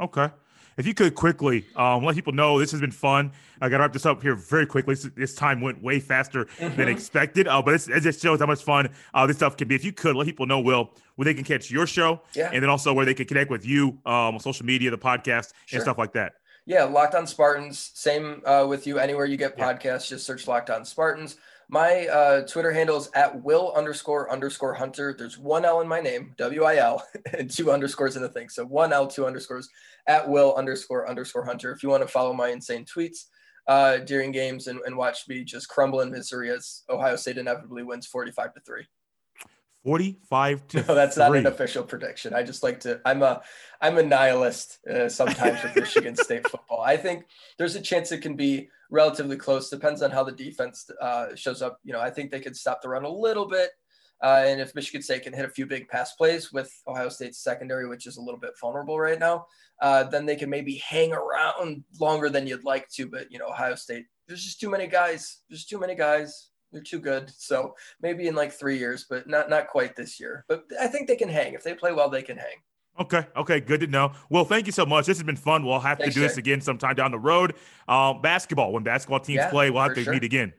Okay. 0.00 0.30
If 0.76 0.86
you 0.86 0.94
could 0.94 1.14
quickly 1.14 1.66
um, 1.76 2.04
let 2.04 2.14
people 2.14 2.32
know 2.32 2.58
this 2.58 2.70
has 2.72 2.80
been 2.80 2.90
fun. 2.90 3.32
I 3.60 3.68
got 3.68 3.76
to 3.78 3.82
wrap 3.82 3.92
this 3.92 4.06
up 4.06 4.22
here 4.22 4.34
very 4.34 4.66
quickly. 4.66 4.94
This, 4.94 5.08
this 5.16 5.34
time 5.34 5.60
went 5.60 5.82
way 5.82 6.00
faster 6.00 6.46
than 6.58 6.88
expected, 6.88 7.46
uh, 7.46 7.62
but 7.62 7.74
it's, 7.74 7.88
it 7.88 8.00
just 8.00 8.20
shows 8.22 8.40
how 8.40 8.46
much 8.46 8.62
fun 8.62 8.88
uh, 9.14 9.26
this 9.26 9.36
stuff 9.36 9.56
can 9.56 9.68
be. 9.68 9.74
If 9.74 9.84
you 9.84 9.92
could 9.92 10.16
let 10.16 10.26
people 10.26 10.46
know, 10.46 10.60
Wil, 10.60 10.90
where 11.16 11.24
they 11.24 11.34
can 11.34 11.44
catch 11.44 11.70
your 11.70 11.86
show, 11.86 12.22
Yeah. 12.34 12.50
and 12.52 12.62
then 12.62 12.70
also 12.70 12.92
where 12.92 13.04
they 13.04 13.14
can 13.14 13.26
connect 13.26 13.50
with 13.50 13.64
you 13.66 13.98
um, 14.06 14.34
on 14.34 14.40
social 14.40 14.66
media, 14.66 14.90
the 14.90 14.98
podcast, 14.98 15.52
Sure. 15.66 15.76
and 15.78 15.82
stuff 15.82 15.98
like 15.98 16.12
that. 16.14 16.32
Yeah, 16.64 16.84
Locked 16.84 17.14
On 17.16 17.26
Spartans. 17.26 17.90
Same 17.94 18.40
uh, 18.46 18.64
with 18.68 18.86
you. 18.86 18.98
Anywhere 18.98 19.26
you 19.26 19.36
get 19.36 19.54
Yeah. 19.58 19.72
podcasts, 19.74 20.08
just 20.08 20.24
search 20.24 20.46
Locked 20.46 20.70
On 20.70 20.84
Spartans. 20.84 21.36
My 21.72 22.06
uh, 22.08 22.42
Twitter 22.42 22.70
handle 22.70 22.98
is 22.98 23.08
at 23.14 23.42
will 23.42 23.72
underscore 23.74 24.30
underscore 24.30 24.74
hunter. 24.74 25.14
There's 25.18 25.38
one 25.38 25.64
L 25.64 25.80
in 25.80 25.88
my 25.88 26.00
name, 26.00 26.34
W 26.36 26.64
I 26.64 26.76
L, 26.76 27.02
and 27.32 27.50
two 27.50 27.72
underscores 27.72 28.14
in 28.14 28.20
the 28.20 28.28
thing. 28.28 28.50
So 28.50 28.66
one 28.66 28.92
L, 28.92 29.06
two 29.06 29.24
underscores 29.24 29.70
at 30.06 30.28
will 30.28 30.54
underscore 30.54 31.08
underscore 31.08 31.46
hunter. 31.46 31.72
If 31.72 31.82
you 31.82 31.88
want 31.88 32.02
to 32.02 32.08
follow 32.08 32.34
my 32.34 32.50
insane 32.50 32.84
tweets 32.84 33.24
uh, 33.68 33.98
during 34.00 34.32
games 34.32 34.66
and, 34.66 34.80
and 34.84 34.98
watch 34.98 35.26
me 35.30 35.44
just 35.44 35.70
crumble 35.70 36.02
in 36.02 36.10
misery 36.10 36.50
as 36.50 36.82
Ohio 36.90 37.16
State 37.16 37.38
inevitably 37.38 37.84
wins 37.84 38.06
45 38.06 38.52
to 38.52 38.60
three. 38.66 38.84
45 39.84 40.68
to 40.68 40.84
No, 40.86 40.94
that's 40.94 41.16
not 41.16 41.34
an 41.34 41.46
official 41.46 41.82
prediction. 41.82 42.34
I 42.34 42.42
just 42.42 42.62
like 42.62 42.80
to. 42.80 43.00
I'm 43.04 43.22
a 43.22 43.42
I'm 43.80 43.98
a 43.98 44.02
nihilist 44.02 44.78
uh, 44.88 45.08
sometimes 45.08 45.62
with 45.62 45.74
Michigan 45.74 46.16
State 46.24 46.48
football. 46.48 46.82
I 46.82 46.96
think 46.96 47.24
there's 47.58 47.74
a 47.74 47.80
chance 47.80 48.12
it 48.12 48.22
can 48.22 48.36
be 48.36 48.68
relatively 48.90 49.36
close. 49.36 49.70
Depends 49.70 50.02
on 50.02 50.10
how 50.10 50.22
the 50.22 50.32
defense 50.32 50.88
uh, 51.00 51.34
shows 51.34 51.62
up. 51.62 51.78
You 51.82 51.92
know, 51.92 52.00
I 52.00 52.10
think 52.10 52.30
they 52.30 52.40
could 52.40 52.56
stop 52.56 52.80
the 52.80 52.88
run 52.88 53.04
a 53.04 53.08
little 53.08 53.48
bit, 53.48 53.70
uh, 54.22 54.44
and 54.46 54.60
if 54.60 54.74
Michigan 54.74 55.02
State 55.02 55.24
can 55.24 55.32
hit 55.32 55.44
a 55.44 55.50
few 55.50 55.66
big 55.66 55.88
pass 55.88 56.12
plays 56.12 56.52
with 56.52 56.72
Ohio 56.86 57.08
State's 57.08 57.42
secondary, 57.42 57.88
which 57.88 58.06
is 58.06 58.18
a 58.18 58.22
little 58.22 58.38
bit 58.38 58.52
vulnerable 58.60 59.00
right 59.00 59.18
now, 59.18 59.46
uh, 59.80 60.04
then 60.04 60.26
they 60.26 60.36
can 60.36 60.48
maybe 60.48 60.76
hang 60.76 61.12
around 61.12 61.82
longer 62.00 62.30
than 62.30 62.46
you'd 62.46 62.64
like 62.64 62.88
to. 62.90 63.06
But 63.06 63.32
you 63.32 63.40
know, 63.40 63.48
Ohio 63.48 63.74
State, 63.74 64.06
there's 64.28 64.44
just 64.44 64.60
too 64.60 64.70
many 64.70 64.86
guys. 64.86 65.40
There's 65.48 65.64
too 65.64 65.80
many 65.80 65.96
guys. 65.96 66.50
They're 66.72 66.82
too 66.82 66.98
good. 66.98 67.30
So 67.36 67.74
maybe 68.00 68.28
in 68.28 68.34
like 68.34 68.52
three 68.52 68.78
years, 68.78 69.06
but 69.08 69.28
not 69.28 69.50
not 69.50 69.68
quite 69.68 69.94
this 69.94 70.18
year. 70.18 70.44
But 70.48 70.64
I 70.80 70.86
think 70.86 71.06
they 71.08 71.16
can 71.16 71.28
hang. 71.28 71.54
If 71.54 71.62
they 71.62 71.74
play 71.74 71.92
well, 71.92 72.08
they 72.08 72.22
can 72.22 72.36
hang. 72.36 72.56
Okay. 72.98 73.26
Okay. 73.36 73.60
Good 73.60 73.80
to 73.80 73.86
know. 73.86 74.12
Well, 74.30 74.44
thank 74.44 74.66
you 74.66 74.72
so 74.72 74.84
much. 74.84 75.06
This 75.06 75.18
has 75.18 75.24
been 75.24 75.36
fun. 75.36 75.64
We'll 75.64 75.80
have 75.80 75.98
Thanks, 75.98 76.14
to 76.14 76.20
do 76.20 76.26
this 76.26 76.36
again 76.36 76.60
sometime 76.60 76.94
down 76.94 77.10
the 77.10 77.18
road. 77.18 77.54
Um, 77.88 78.20
basketball, 78.20 78.72
when 78.72 78.82
basketball 78.82 79.20
teams 79.20 79.36
Yeah, 79.36 79.50
play, 79.50 79.70
we'll 79.70 79.82
have 79.82 79.94
to 79.94 80.04
sure. 80.04 80.12
meet 80.12 80.24
again. 80.24 80.52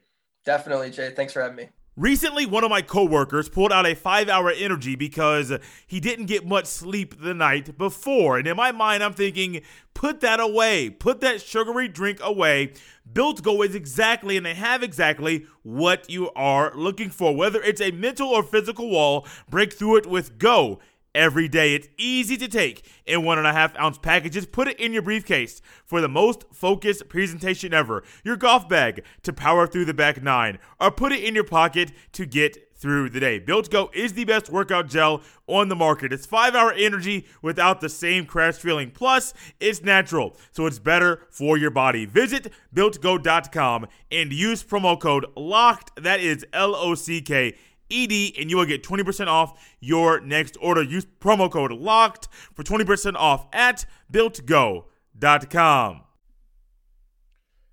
Definitely, 0.45 0.89
Jay. 0.91 1.11
Thanks 1.15 1.33
for 1.33 1.41
having 1.41 1.57
me. 1.57 1.69
Recently, 1.95 2.47
one 2.47 2.63
of 2.63 2.71
my 2.71 2.81
coworkers 2.81 3.49
pulled 3.49 3.71
out 3.71 3.85
a 3.85 3.93
five 3.93 4.27
hour 4.27 4.49
energy 4.49 4.95
because 4.95 5.53
he 5.85 5.99
didn't 5.99 6.25
get 6.25 6.43
much 6.43 6.65
sleep 6.65 7.21
the 7.21 7.35
night 7.35 7.77
before. 7.77 8.39
And 8.39 8.47
in 8.47 8.57
my 8.57 8.71
mind, 8.71 9.03
I'm 9.03 9.13
thinking, 9.13 9.61
put 9.93 10.19
that 10.21 10.39
away. 10.39 10.89
Put 10.89 11.21
that 11.21 11.39
sugary 11.39 11.87
drink 11.87 12.17
away. 12.23 12.73
Built 13.11 13.43
Go 13.43 13.61
is 13.61 13.75
exactly, 13.75 14.37
and 14.37 14.45
they 14.45 14.55
have 14.55 14.81
exactly 14.81 15.45
what 15.61 16.09
you 16.09 16.31
are 16.31 16.73
looking 16.73 17.11
for. 17.11 17.35
Whether 17.35 17.61
it's 17.61 17.81
a 17.81 17.91
mental 17.91 18.29
or 18.29 18.41
physical 18.41 18.89
wall, 18.89 19.27
break 19.47 19.71
through 19.71 19.97
it 19.97 20.07
with 20.07 20.39
Go 20.39 20.79
every 21.15 21.47
day. 21.47 21.75
It's 21.75 21.87
easy 21.97 22.37
to 22.37 22.47
take 22.47 22.89
in 23.05 23.23
one 23.23 23.37
and 23.37 23.47
a 23.47 23.53
half 23.53 23.77
ounce 23.79 23.97
packages. 23.97 24.45
Put 24.45 24.67
it 24.67 24.79
in 24.79 24.93
your 24.93 25.01
briefcase 25.01 25.61
for 25.85 26.01
the 26.01 26.09
most 26.09 26.45
focused 26.53 27.09
presentation 27.09 27.73
ever. 27.73 28.03
Your 28.23 28.37
golf 28.37 28.67
bag 28.67 29.03
to 29.23 29.33
power 29.33 29.67
through 29.67 29.85
the 29.85 29.93
back 29.93 30.21
nine, 30.21 30.59
or 30.79 30.91
put 30.91 31.11
it 31.11 31.23
in 31.23 31.35
your 31.35 31.43
pocket 31.43 31.91
to 32.13 32.25
get 32.25 32.69
through 32.75 33.09
the 33.09 33.19
day. 33.19 33.39
Built 33.39 33.71
Go 33.71 33.89
is 33.93 34.11
the 34.11 34.25
best 34.25 34.49
workout 34.49 34.89
gel 34.89 35.21
on 35.47 35.69
the 35.69 35.75
market. 35.75 36.11
It's 36.11 36.25
five 36.25 36.53
hour 36.53 36.73
energy 36.73 37.25
without 37.41 37.79
the 37.79 37.87
same 37.87 38.25
crash 38.25 38.55
feeling. 38.55 38.91
Plus, 38.91 39.33
it's 39.61 39.81
natural, 39.81 40.35
so 40.51 40.65
it's 40.65 40.79
better 40.79 41.25
for 41.29 41.57
your 41.57 41.71
body. 41.71 42.05
Visit 42.05 42.51
builtgo.com 42.75 43.87
and 44.11 44.33
use 44.33 44.65
promo 44.65 44.99
code 44.99 45.25
LOCKED. 45.37 46.03
That 46.03 46.19
is 46.19 46.45
L 46.51 46.75
O 46.75 46.93
C 46.93 47.21
K 47.21 47.55
ED, 47.93 48.39
and 48.41 48.49
you 48.49 48.57
will 48.57 48.65
get 48.65 48.83
20% 48.83 49.27
off 49.27 49.75
your 49.79 50.19
next 50.21 50.57
order. 50.59 50.81
Use 50.81 51.05
promo 51.19 51.51
code 51.51 51.71
LOCKED 51.71 52.27
for 52.53 52.63
20% 52.63 53.15
off 53.15 53.47
at 53.53 53.85
builtgo.com. 54.11 56.01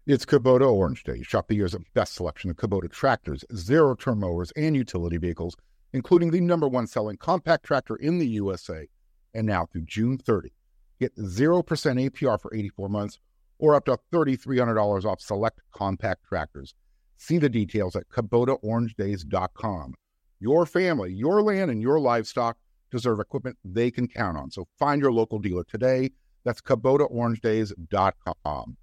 It's 0.07 0.25
Kubota 0.25 0.69
Orange 0.69 1.05
Day. 1.05 1.23
Shop 1.23 1.47
the 1.47 1.55
year's 1.55 1.77
best 1.95 2.15
selection 2.15 2.51
of 2.51 2.57
Kubota 2.57 2.91
tractors, 2.91 3.45
zero 3.55 3.95
turn 3.95 4.19
mowers, 4.19 4.53
and 4.57 4.75
utility 4.75 5.19
vehicles, 5.19 5.57
including 5.93 6.31
the 6.31 6.41
number 6.41 6.67
one 6.67 6.87
selling 6.87 7.17
compact 7.17 7.65
tractor 7.65 7.97
in 7.97 8.19
the 8.19 8.27
USA. 8.27 8.89
And 9.35 9.47
now 9.47 9.67
through 9.67 9.83
June 9.83 10.19
30, 10.19 10.53
get 10.99 11.15
0% 11.17 11.65
APR 11.65 12.41
for 12.41 12.53
84 12.55 12.89
months 12.89 13.21
or 13.61 13.75
up 13.75 13.85
to 13.85 13.99
$3,300 14.13 15.05
off 15.05 15.21
select 15.21 15.61
compact 15.73 16.25
tractors. 16.25 16.75
See 17.17 17.39
the 17.39 17.49
details 17.51 17.95
at 17.95 18.09
KubotaOrangeDays.com. 18.09 19.95
Your 20.41 20.67
family, 20.67 21.13
your 21.13 21.43
land, 21.43 21.71
and 21.71 21.81
your 21.83 22.01
livestock 22.01 22.57
deserve 22.91 23.21
equipment 23.21 23.57
they 23.65 23.91
can 23.91 24.07
count 24.09 24.37
on. 24.37 24.51
So 24.51 24.67
find 24.79 25.01
your 25.01 25.13
local 25.13 25.39
dealer 25.39 25.65
today. 25.65 26.11
That's 26.45 26.61
KubotaOrangeDays.com. 26.61 28.77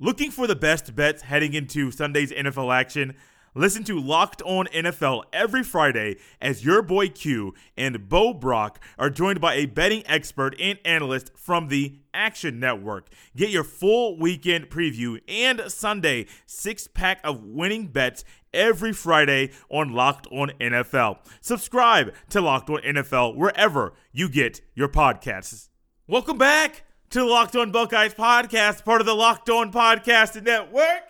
Looking 0.00 0.30
for 0.30 0.46
the 0.46 0.56
best 0.56 0.94
bets 0.94 1.22
heading 1.22 1.54
into 1.54 1.90
Sunday's 1.90 2.30
NFL 2.32 2.74
action? 2.74 3.14
Listen 3.56 3.84
to 3.84 4.00
Locked 4.00 4.42
On 4.42 4.66
NFL 4.66 5.22
every 5.32 5.62
Friday 5.62 6.16
as 6.40 6.64
your 6.64 6.82
boy 6.82 7.08
Q 7.08 7.54
and 7.76 8.08
Bo 8.08 8.34
Brock 8.34 8.80
are 8.98 9.10
joined 9.10 9.40
by 9.40 9.54
a 9.54 9.66
betting 9.66 10.02
expert 10.06 10.56
and 10.58 10.76
analyst 10.84 11.30
from 11.36 11.68
the 11.68 12.00
Action 12.12 12.58
Network. 12.58 13.06
Get 13.36 13.50
your 13.50 13.62
full 13.62 14.18
weekend 14.18 14.70
preview 14.70 15.20
and 15.28 15.60
Sunday 15.68 16.26
six 16.46 16.88
pack 16.88 17.20
of 17.22 17.44
winning 17.44 17.86
bets 17.86 18.24
every 18.52 18.92
Friday 18.92 19.52
on 19.70 19.92
Locked 19.92 20.26
On 20.32 20.50
NFL. 20.60 21.18
Subscribe 21.40 22.12
to 22.30 22.40
Locked 22.40 22.70
On 22.70 22.78
NFL 22.78 23.36
wherever 23.36 23.94
you 24.10 24.28
get 24.28 24.62
your 24.74 24.88
podcasts. 24.88 25.68
Welcome 26.08 26.38
back 26.38 26.82
to 27.10 27.20
the 27.20 27.24
Locked 27.24 27.54
On 27.54 27.70
Buckeyes 27.70 28.14
podcast, 28.14 28.84
part 28.84 29.00
of 29.00 29.06
the 29.06 29.14
Locked 29.14 29.48
On 29.48 29.70
Podcast 29.70 30.42
Network. 30.42 31.02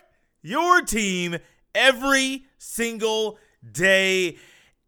Your 0.43 0.83
team 0.83 1.37
every 1.75 2.45
single 2.57 3.37
day. 3.71 4.37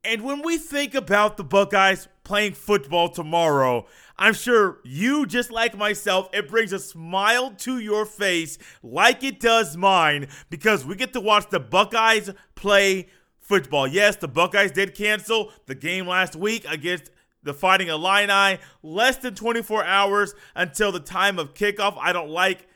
And 0.03 0.21
when 0.21 0.41
we 0.41 0.57
think 0.57 0.95
about 0.95 1.37
the 1.37 1.43
Buckeyes 1.43 2.07
playing 2.23 2.53
football 2.53 3.09
tomorrow, 3.09 3.85
I'm 4.17 4.33
sure 4.33 4.79
you, 4.83 5.25
just 5.25 5.51
like 5.51 5.77
myself, 5.77 6.29
it 6.33 6.47
brings 6.47 6.73
a 6.73 6.79
smile 6.79 7.51
to 7.59 7.77
your 7.77 8.05
face 8.05 8.57
like 8.81 9.23
it 9.23 9.39
does 9.39 9.77
mine 9.77 10.27
because 10.49 10.85
we 10.85 10.95
get 10.95 11.13
to 11.13 11.19
watch 11.19 11.49
the 11.49 11.59
Buckeyes 11.59 12.31
play 12.55 13.09
football. 13.39 13.87
Yes, 13.87 14.15
the 14.15 14.27
Buckeyes 14.27 14.71
did 14.71 14.95
cancel 14.95 15.51
the 15.65 15.75
game 15.75 16.07
last 16.07 16.35
week 16.35 16.65
against 16.67 17.11
the 17.43 17.53
Fighting 17.53 17.89
Illini. 17.89 18.59
Less 18.81 19.17
than 19.17 19.35
24 19.35 19.85
hours 19.85 20.33
until 20.55 20.91
the 20.91 20.99
time 20.99 21.37
of 21.37 21.53
kickoff. 21.53 21.97
I 21.99 22.11
don't 22.11 22.29
like 22.29 22.67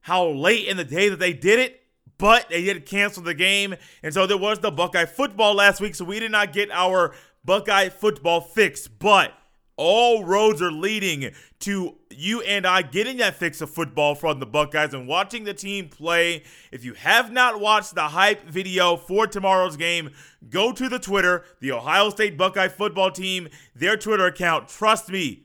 how 0.00 0.28
late 0.28 0.66
in 0.66 0.76
the 0.76 0.84
day 0.84 1.08
that 1.08 1.18
they 1.18 1.32
did 1.32 1.58
it 1.58 1.82
but 2.18 2.48
they 2.48 2.64
did 2.64 2.86
cancel 2.86 3.22
the 3.22 3.34
game. 3.34 3.74
And 4.02 4.12
so 4.12 4.26
there 4.26 4.38
was 4.38 4.58
the 4.58 4.70
Buckeye 4.70 5.04
football 5.04 5.54
last 5.54 5.80
week, 5.80 5.94
so 5.94 6.04
we 6.04 6.20
did 6.20 6.32
not 6.32 6.52
get 6.52 6.70
our 6.70 7.14
Buckeye 7.44 7.88
football 7.88 8.40
fix. 8.40 8.88
But 8.88 9.32
all 9.76 10.24
roads 10.24 10.62
are 10.62 10.72
leading 10.72 11.32
to 11.60 11.96
you 12.10 12.40
and 12.42 12.66
I 12.66 12.82
getting 12.82 13.18
that 13.18 13.36
fix 13.36 13.60
of 13.60 13.70
football 13.70 14.14
from 14.14 14.40
the 14.40 14.46
Buckeyes 14.46 14.94
and 14.94 15.06
watching 15.06 15.44
the 15.44 15.54
team 15.54 15.88
play. 15.88 16.42
If 16.72 16.84
you 16.84 16.94
have 16.94 17.30
not 17.30 17.60
watched 17.60 17.94
the 17.94 18.08
hype 18.08 18.48
video 18.48 18.96
for 18.96 19.26
tomorrow's 19.26 19.76
game, 19.76 20.10
go 20.48 20.72
to 20.72 20.88
the 20.88 20.98
Twitter, 20.98 21.44
the 21.60 21.72
Ohio 21.72 22.10
State 22.10 22.38
Buckeye 22.38 22.68
football 22.68 23.10
team, 23.10 23.48
their 23.74 23.96
Twitter 23.96 24.26
account. 24.26 24.68
Trust 24.68 25.10
me, 25.10 25.44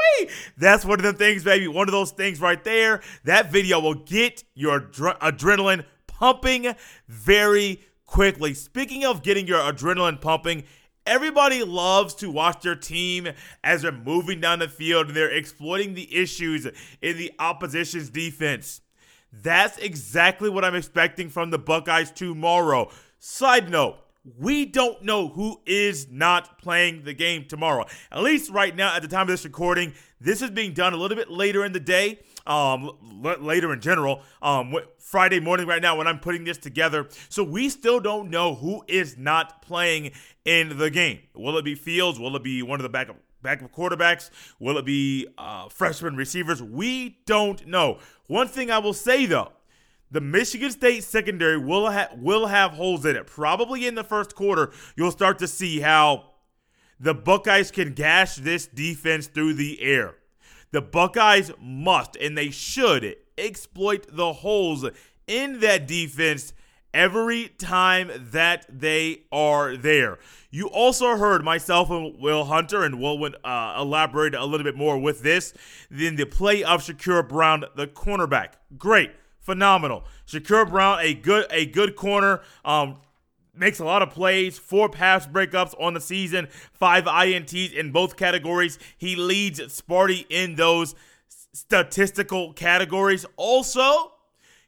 that's 0.56 0.84
one 0.84 0.98
of 0.98 1.04
the 1.04 1.12
things, 1.12 1.44
baby. 1.44 1.68
One 1.68 1.88
of 1.88 1.92
those 1.92 2.12
things 2.12 2.40
right 2.40 2.62
there. 2.64 3.02
That 3.24 3.52
video 3.52 3.80
will 3.80 3.94
get 3.94 4.44
your 4.54 4.80
adrenaline 4.80 5.84
pumping 6.18 6.74
very 7.08 7.82
quickly. 8.06 8.54
Speaking 8.54 9.04
of 9.04 9.22
getting 9.22 9.46
your 9.46 9.60
adrenaline 9.60 10.20
pumping, 10.20 10.64
everybody 11.06 11.62
loves 11.62 12.14
to 12.16 12.30
watch 12.30 12.62
their 12.62 12.74
team 12.74 13.28
as 13.62 13.82
they're 13.82 13.92
moving 13.92 14.40
down 14.40 14.60
the 14.60 14.68
field 14.68 15.08
and 15.08 15.16
they're 15.16 15.30
exploiting 15.30 15.94
the 15.94 16.14
issues 16.14 16.66
in 17.02 17.16
the 17.16 17.32
opposition's 17.38 18.08
defense. 18.08 18.80
That's 19.32 19.76
exactly 19.78 20.48
what 20.48 20.64
I'm 20.64 20.74
expecting 20.74 21.28
from 21.28 21.50
the 21.50 21.58
Buckeyes 21.58 22.10
tomorrow. 22.10 22.90
Side 23.18 23.70
note, 23.70 23.98
we 24.38 24.64
don't 24.64 25.02
know 25.02 25.28
who 25.28 25.60
is 25.66 26.08
not 26.10 26.58
playing 26.58 27.04
the 27.04 27.14
game 27.14 27.44
tomorrow. 27.46 27.86
At 28.10 28.22
least 28.22 28.50
right 28.50 28.74
now, 28.74 28.96
at 28.96 29.02
the 29.02 29.08
time 29.08 29.22
of 29.22 29.28
this 29.28 29.44
recording, 29.44 29.92
this 30.20 30.42
is 30.42 30.50
being 30.50 30.72
done 30.72 30.94
a 30.94 30.96
little 30.96 31.16
bit 31.16 31.30
later 31.30 31.64
in 31.64 31.72
the 31.72 31.80
day 31.80 32.20
um, 32.46 32.90
l- 33.24 33.40
later 33.40 33.72
in 33.72 33.80
general, 33.80 34.22
um, 34.42 34.74
Friday 34.98 35.40
morning 35.40 35.66
right 35.66 35.82
now 35.82 35.96
when 35.96 36.06
I'm 36.06 36.18
putting 36.18 36.44
this 36.44 36.58
together. 36.58 37.08
So 37.28 37.42
we 37.44 37.68
still 37.68 38.00
don't 38.00 38.30
know 38.30 38.54
who 38.54 38.84
is 38.88 39.16
not 39.16 39.62
playing 39.62 40.12
in 40.44 40.78
the 40.78 40.90
game. 40.90 41.20
Will 41.34 41.56
it 41.58 41.64
be 41.64 41.74
Fields? 41.74 42.18
Will 42.18 42.34
it 42.36 42.42
be 42.42 42.62
one 42.62 42.78
of 42.78 42.82
the 42.82 42.88
backup 42.88 43.16
backup 43.42 43.72
quarterbacks? 43.72 44.30
Will 44.58 44.78
it 44.78 44.84
be 44.84 45.26
uh, 45.38 45.68
freshman 45.68 46.16
receivers? 46.16 46.62
We 46.62 47.18
don't 47.26 47.66
know. 47.66 47.98
One 48.26 48.48
thing 48.48 48.70
I 48.70 48.78
will 48.78 48.94
say 48.94 49.26
though, 49.26 49.52
the 50.10 50.20
Michigan 50.20 50.70
State 50.70 51.04
secondary 51.04 51.58
will 51.58 51.90
ha- 51.90 52.10
will 52.16 52.46
have 52.46 52.72
holes 52.72 53.04
in 53.04 53.16
it. 53.16 53.26
Probably 53.26 53.86
in 53.86 53.94
the 53.94 54.04
first 54.04 54.34
quarter, 54.34 54.72
you'll 54.96 55.10
start 55.10 55.38
to 55.40 55.48
see 55.48 55.80
how 55.80 56.30
the 56.98 57.14
Buckeyes 57.14 57.70
can 57.70 57.92
gash 57.92 58.36
this 58.36 58.66
defense 58.66 59.26
through 59.26 59.54
the 59.54 59.80
air. 59.82 60.14
The 60.76 60.82
Buckeyes 60.82 61.52
must 61.58 62.16
and 62.16 62.36
they 62.36 62.50
should 62.50 63.16
exploit 63.38 64.08
the 64.14 64.34
holes 64.34 64.84
in 65.26 65.60
that 65.60 65.86
defense 65.86 66.52
every 66.92 67.48
time 67.48 68.10
that 68.14 68.66
they 68.68 69.22
are 69.32 69.74
there. 69.74 70.18
You 70.50 70.66
also 70.66 71.16
heard 71.16 71.42
myself 71.42 71.88
and 71.88 72.20
Wil 72.20 72.44
Hunter, 72.44 72.82
and 72.82 73.00
Wil 73.00 73.16
went, 73.16 73.36
uh, 73.42 73.76
elaborate 73.78 74.34
a 74.34 74.44
little 74.44 74.64
bit 74.64 74.76
more 74.76 74.98
with 74.98 75.22
this. 75.22 75.54
Then 75.90 76.16
the 76.16 76.26
play 76.26 76.62
of 76.62 76.82
Shakur 76.82 77.26
Brown, 77.26 77.64
the 77.74 77.86
cornerback, 77.86 78.56
great, 78.76 79.12
phenomenal. 79.40 80.04
Shakur 80.26 80.68
Brown, 80.68 80.98
a 81.00 81.14
good 81.14 81.46
a 81.50 81.64
good 81.64 81.96
corner. 81.96 82.42
Um, 82.66 82.98
makes 83.58 83.78
a 83.78 83.84
lot 83.84 84.02
of 84.02 84.10
plays, 84.10 84.58
four 84.58 84.88
pass 84.88 85.26
breakups 85.26 85.74
on 85.80 85.94
the 85.94 86.00
season, 86.00 86.48
five 86.72 87.04
INTs 87.04 87.72
in 87.72 87.92
both 87.92 88.16
categories. 88.16 88.78
He 88.96 89.16
leads 89.16 89.60
Sparty 89.60 90.26
in 90.28 90.56
those 90.56 90.94
statistical 91.52 92.52
categories. 92.52 93.24
Also, 93.36 94.12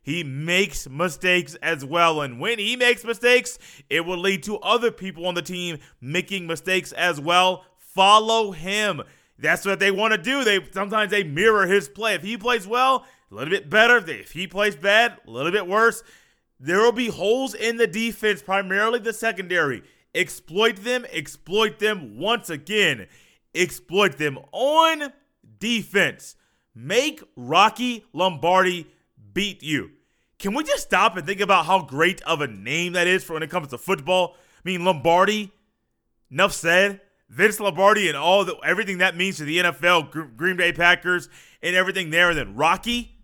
he 0.03 0.25
makes 0.25 0.89
mistakes 0.89 1.55
as 1.57 1.85
well. 1.85 2.23
And 2.23 2.41
when 2.41 2.59
he 2.59 2.77
makes 2.77 3.05
mistakes, 3.05 3.59
it 3.91 4.07
will 4.07 4.19
lead 4.19 4.43
to 4.45 4.59
other 4.59 4.91
people 4.91 5.27
on 5.27 5.35
the 5.35 5.43
team 5.43 5.79
making 6.01 6.47
mistakes 6.47 6.93
as 6.93 7.21
well. 7.21 7.65
Follow 7.77 8.53
him. 8.53 9.03
That's 9.39 9.67
what 9.67 9.81
they 9.81 9.91
want 9.91 10.13
to 10.13 10.19
do. 10.19 10.45
They 10.45 10.61
sometimes 10.73 11.11
they 11.11 11.25
mirror 11.25 11.67
his 11.67 11.89
play. 11.89 12.15
If 12.15 12.23
he 12.23 12.37
plays 12.37 12.67
well, 12.67 13.05
a 13.31 13.35
little 13.35 13.51
bit 13.51 13.69
better. 13.69 13.99
If 13.99 14.33
he 14.33 14.47
plays 14.47 14.77
bad, 14.77 15.19
a 15.27 15.31
little 15.31 15.53
bit 15.53 15.67
worse. 15.67 16.03
There 16.61 16.81
will 16.81 16.93
be 16.93 17.09
holes 17.09 17.55
in 17.55 17.77
the 17.77 17.87
defense, 17.87 18.43
primarily 18.43 18.99
the 18.99 19.13
secondary. 19.13 19.83
Exploit 20.15 20.77
them, 20.77 21.07
exploit 21.13 21.79
them 21.79 22.19
once 22.19 22.51
again. 22.51 23.07
Exploit 23.55 24.19
them 24.19 24.39
on 24.53 25.13
defense. 25.61 26.35
Make 26.75 27.23
Rocky 27.37 28.05
Lombardi 28.13 28.87
beat 29.33 29.63
you. 29.63 29.91
Can 30.39 30.55
we 30.55 30.65
just 30.65 30.85
stop 30.85 31.17
and 31.17 31.27
think 31.27 31.41
about 31.41 31.67
how 31.67 31.83
great 31.83 32.23
of 32.23 32.41
a 32.41 32.47
name 32.47 32.93
that 32.93 33.07
is 33.07 33.25
for 33.25 33.35
when 33.35 33.43
it 33.43 33.51
comes 33.51 33.69
to 33.69 33.79
football? 33.79 34.35
I 34.37 34.61
mean, 34.65 34.85
Lombardi, 34.85 35.53
enough 36.31 36.53
said. 36.53 37.01
Vince 37.29 37.61
Lombardi 37.61 38.09
and 38.09 38.17
all 38.17 38.43
the 38.45 38.57
everything 38.65 38.99
that 38.99 39.15
means 39.15 39.37
to 39.37 39.45
the 39.45 39.59
NFL, 39.59 40.37
Green 40.37 40.57
Bay 40.57 40.73
Packers, 40.73 41.29
and 41.63 41.77
everything 41.77 42.09
there. 42.09 42.31
And 42.31 42.39
then 42.39 42.57
Rocky, 42.57 43.19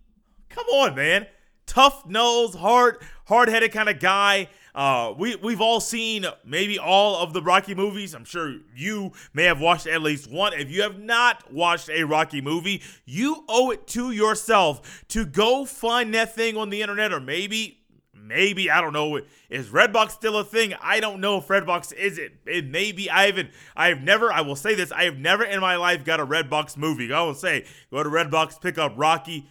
come 0.51 0.66
on, 0.66 0.94
man 0.94 1.27
tough 1.66 2.07
nose, 2.07 2.55
hard, 2.55 2.99
hard 3.26 3.48
headed 3.48 3.72
kind 3.72 3.88
of 3.88 4.00
guy. 4.00 4.48
Uh, 4.74 5.14
we 5.16 5.37
we've 5.37 5.60
all 5.60 5.80
seen 5.80 6.26
maybe 6.44 6.78
all 6.78 7.22
of 7.22 7.32
the 7.32 7.40
Rocky 7.42 7.74
movies. 7.74 8.14
I'm 8.14 8.24
sure 8.24 8.56
you 8.74 9.12
may 9.32 9.44
have 9.44 9.60
watched 9.60 9.87
at 9.87 10.02
least 10.02 10.30
one. 10.30 10.52
If 10.52 10.70
you 10.70 10.82
have 10.82 10.98
not 10.98 11.52
watched 11.52 11.88
a 11.90 12.04
Rocky 12.04 12.40
movie, 12.40 12.82
you 13.04 13.44
owe 13.48 13.70
it 13.70 13.87
to 13.88 14.10
yourself 14.10 15.04
to 15.08 15.24
go 15.24 15.64
find 15.64 16.12
that 16.14 16.34
thing 16.34 16.56
on 16.56 16.70
the 16.70 16.82
internet, 16.82 17.12
or 17.12 17.20
maybe 17.20 17.78
maybe 18.12 18.68
I 18.68 18.80
don't 18.80 18.92
know 18.92 19.20
is 19.48 19.68
Redbox 19.68 20.10
still 20.10 20.38
a 20.38 20.44
thing? 20.44 20.74
I 20.80 20.98
don't 20.98 21.20
know 21.20 21.38
if 21.38 21.46
Redbox 21.46 21.92
is 21.92 22.18
it. 22.18 22.32
It 22.44 22.66
may 22.66 22.90
be. 22.90 23.08
I 23.08 23.26
haven't. 23.26 23.50
I 23.76 23.88
have 23.88 24.02
never. 24.02 24.32
I 24.32 24.40
will 24.40 24.56
say 24.56 24.74
this. 24.74 24.90
I 24.90 25.04
have 25.04 25.18
never 25.18 25.44
in 25.44 25.60
my 25.60 25.76
life 25.76 26.04
got 26.04 26.18
a 26.18 26.26
Redbox 26.26 26.76
movie. 26.76 27.12
I 27.12 27.22
will 27.22 27.34
say 27.34 27.64
go 27.92 28.02
to 28.02 28.08
Redbox, 28.10 28.60
pick 28.60 28.76
up 28.76 28.94
Rocky 28.96 29.46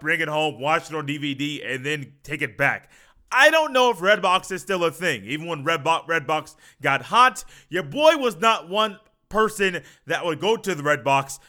bring 0.00 0.20
it 0.20 0.28
home, 0.28 0.60
watch 0.60 0.90
it 0.90 0.96
on 0.96 1.06
DVD, 1.06 1.74
and 1.74 1.84
then 1.84 2.12
take 2.22 2.42
it 2.42 2.56
back. 2.56 2.90
I 3.30 3.50
don't 3.50 3.72
know 3.72 3.90
if 3.90 3.98
Redbox 3.98 4.52
is 4.52 4.62
still 4.62 4.84
a 4.84 4.90
thing. 4.90 5.24
Even 5.24 5.46
when 5.46 5.64
Redbox 5.64 6.06
Redbox 6.06 6.54
got 6.80 7.02
hot, 7.02 7.44
your 7.68 7.82
boy 7.82 8.16
was 8.16 8.36
not 8.36 8.68
one 8.68 8.98
person 9.28 9.82
that 10.06 10.24
would 10.24 10.40
go 10.40 10.56
to 10.56 10.74
the 10.74 10.82
Redbox, 10.82 11.40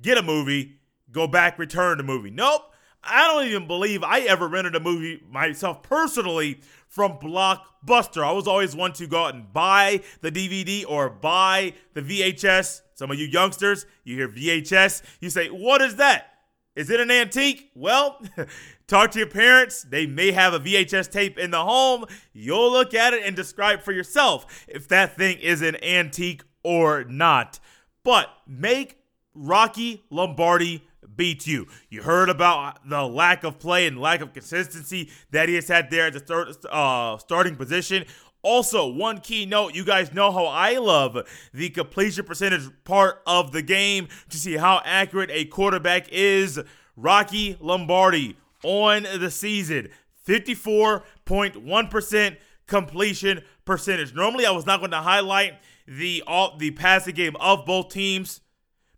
get 0.00 0.18
a 0.18 0.22
movie, 0.22 0.76
go 1.10 1.26
back, 1.26 1.58
return 1.58 1.98
the 1.98 2.04
movie. 2.04 2.30
Nope. 2.30 2.72
I 3.02 3.26
don't 3.28 3.46
even 3.46 3.66
believe 3.66 4.02
I 4.02 4.20
ever 4.20 4.48
rented 4.48 4.74
a 4.74 4.80
movie 4.80 5.22
myself 5.30 5.82
personally 5.82 6.60
from 6.88 7.18
Blockbuster. 7.18 8.24
I 8.24 8.32
was 8.32 8.48
always 8.48 8.74
one 8.74 8.92
to 8.94 9.06
go 9.06 9.24
out 9.24 9.34
and 9.34 9.52
buy 9.52 10.02
the 10.22 10.32
DVD 10.32 10.84
or 10.88 11.08
buy 11.08 11.74
the 11.94 12.02
VHS. 12.02 12.80
Some 12.94 13.10
of 13.10 13.18
you 13.18 13.26
youngsters, 13.26 13.86
you 14.04 14.16
hear 14.16 14.28
VHS, 14.28 15.02
you 15.20 15.30
say, 15.30 15.48
What 15.48 15.82
is 15.82 15.96
that? 15.96 16.35
Is 16.76 16.90
it 16.90 17.00
an 17.00 17.10
antique? 17.10 17.70
Well, 17.74 18.22
talk 18.86 19.10
to 19.12 19.18
your 19.18 19.28
parents. 19.28 19.82
They 19.82 20.06
may 20.06 20.30
have 20.30 20.52
a 20.52 20.60
VHS 20.60 21.10
tape 21.10 21.38
in 21.38 21.50
the 21.50 21.64
home. 21.64 22.04
You'll 22.34 22.70
look 22.70 22.92
at 22.92 23.14
it 23.14 23.24
and 23.24 23.34
describe 23.34 23.82
for 23.82 23.92
yourself 23.92 24.66
if 24.68 24.86
that 24.88 25.16
thing 25.16 25.38
is 25.38 25.62
an 25.62 25.82
antique 25.82 26.42
or 26.62 27.04
not. 27.04 27.58
But 28.04 28.28
make 28.46 28.98
Rocky 29.34 30.04
Lombardi 30.10 30.84
beat 31.16 31.46
you. 31.46 31.66
You 31.88 32.02
heard 32.02 32.28
about 32.28 32.88
the 32.88 33.02
lack 33.02 33.42
of 33.42 33.58
play 33.58 33.86
and 33.86 33.98
lack 33.98 34.20
of 34.20 34.32
consistency 34.32 35.10
that 35.30 35.48
he 35.48 35.54
has 35.54 35.68
had 35.68 35.90
there 35.90 36.06
at 36.08 36.12
the 36.12 36.20
third, 36.20 36.48
uh, 36.70 37.16
starting 37.18 37.56
position. 37.56 38.04
Also, 38.46 38.86
one 38.86 39.18
key 39.18 39.44
note 39.44 39.74
you 39.74 39.84
guys 39.84 40.14
know 40.14 40.30
how 40.30 40.46
I 40.46 40.78
love 40.78 41.18
the 41.52 41.68
completion 41.68 42.24
percentage 42.24 42.70
part 42.84 43.20
of 43.26 43.50
the 43.50 43.60
game 43.60 44.06
to 44.28 44.38
see 44.38 44.56
how 44.56 44.80
accurate 44.84 45.30
a 45.32 45.46
quarterback 45.46 46.06
is. 46.12 46.60
Rocky 46.94 47.56
Lombardi 47.58 48.36
on 48.62 49.02
the 49.02 49.32
season 49.32 49.88
54.1% 50.24 52.36
completion 52.68 53.42
percentage. 53.64 54.14
Normally, 54.14 54.46
I 54.46 54.52
was 54.52 54.64
not 54.64 54.78
going 54.78 54.92
to 54.92 54.98
highlight 54.98 55.54
the 55.88 56.22
all, 56.24 56.56
the 56.56 56.70
passing 56.70 57.16
game 57.16 57.34
of 57.40 57.66
both 57.66 57.88
teams. 57.88 58.42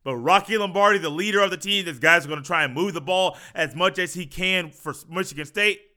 But 0.05 0.17
Rocky 0.17 0.59
Lombardi, 0.59 0.99
the 0.99 1.09
leader 1.09 1.41
of 1.41 1.51
the 1.51 1.57
team, 1.57 1.87
this 1.87 1.99
guy's 1.99 2.27
going 2.27 2.43
to 2.43 2.47
try 2.47 2.65
and 2.65 2.75
move 2.75 2.93
the 2.93 3.01
ball 3.01 3.39
as 3.55 3.75
much 3.75 3.99
as 3.99 4.13
he 4.13 4.27
can 4.27 4.69
for 4.69 4.95
Michigan 5.09 5.47
State. 5.47 5.88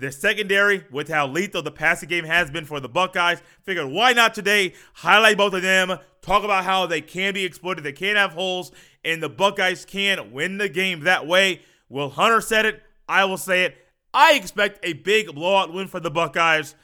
The 0.00 0.10
secondary, 0.10 0.86
with 0.90 1.08
how 1.10 1.26
lethal 1.26 1.60
the 1.60 1.70
passing 1.70 2.08
game 2.08 2.24
has 2.24 2.50
been 2.50 2.64
for 2.64 2.80
the 2.80 2.88
Buckeyes, 2.88 3.42
figured 3.64 3.88
why 3.88 4.14
not 4.14 4.32
today 4.32 4.72
highlight 4.94 5.36
both 5.36 5.52
of 5.52 5.60
them, 5.60 5.98
talk 6.22 6.42
about 6.42 6.64
how 6.64 6.86
they 6.86 7.02
can 7.02 7.34
be 7.34 7.44
exploited, 7.44 7.84
they 7.84 7.92
can 7.92 8.16
have 8.16 8.32
holes, 8.32 8.72
and 9.04 9.22
the 9.22 9.28
Buckeyes 9.28 9.84
can 9.84 10.32
win 10.32 10.56
the 10.56 10.70
game 10.70 11.00
that 11.00 11.26
way. 11.26 11.60
Wil 11.90 12.08
Hunter 12.08 12.40
said 12.40 12.64
it, 12.64 12.82
I 13.10 13.26
will 13.26 13.36
say 13.36 13.64
it. 13.64 13.76
I 14.14 14.36
expect 14.36 14.78
a 14.82 14.94
big 14.94 15.34
blowout 15.34 15.70
win 15.70 15.86
for 15.86 16.00
the 16.00 16.10
Buckeyes. 16.10 16.74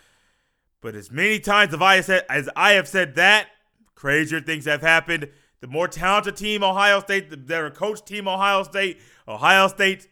But 0.83 0.94
as 0.94 1.11
many 1.11 1.40
times 1.40 1.72
as 1.72 1.81
I, 1.81 2.02
said, 2.02 2.26
as 2.29 2.50
I 2.55 2.72
have 2.72 2.87
said 2.87 3.14
that, 3.14 3.46
crazier 3.94 4.42
things 4.42 4.66
have 4.66 4.83
happened. 4.83 5.31
The 5.62 5.68
more 5.68 5.88
talented 5.88 6.37
team, 6.37 6.62
Ohio 6.62 7.00
State, 7.00 7.31
the 7.31 7.38
better 7.38 7.70
coach 7.70 8.05
team, 8.05 8.29
Ohio 8.29 8.62
State, 8.62 9.00
Ohio 9.26 9.68
State 9.68 10.07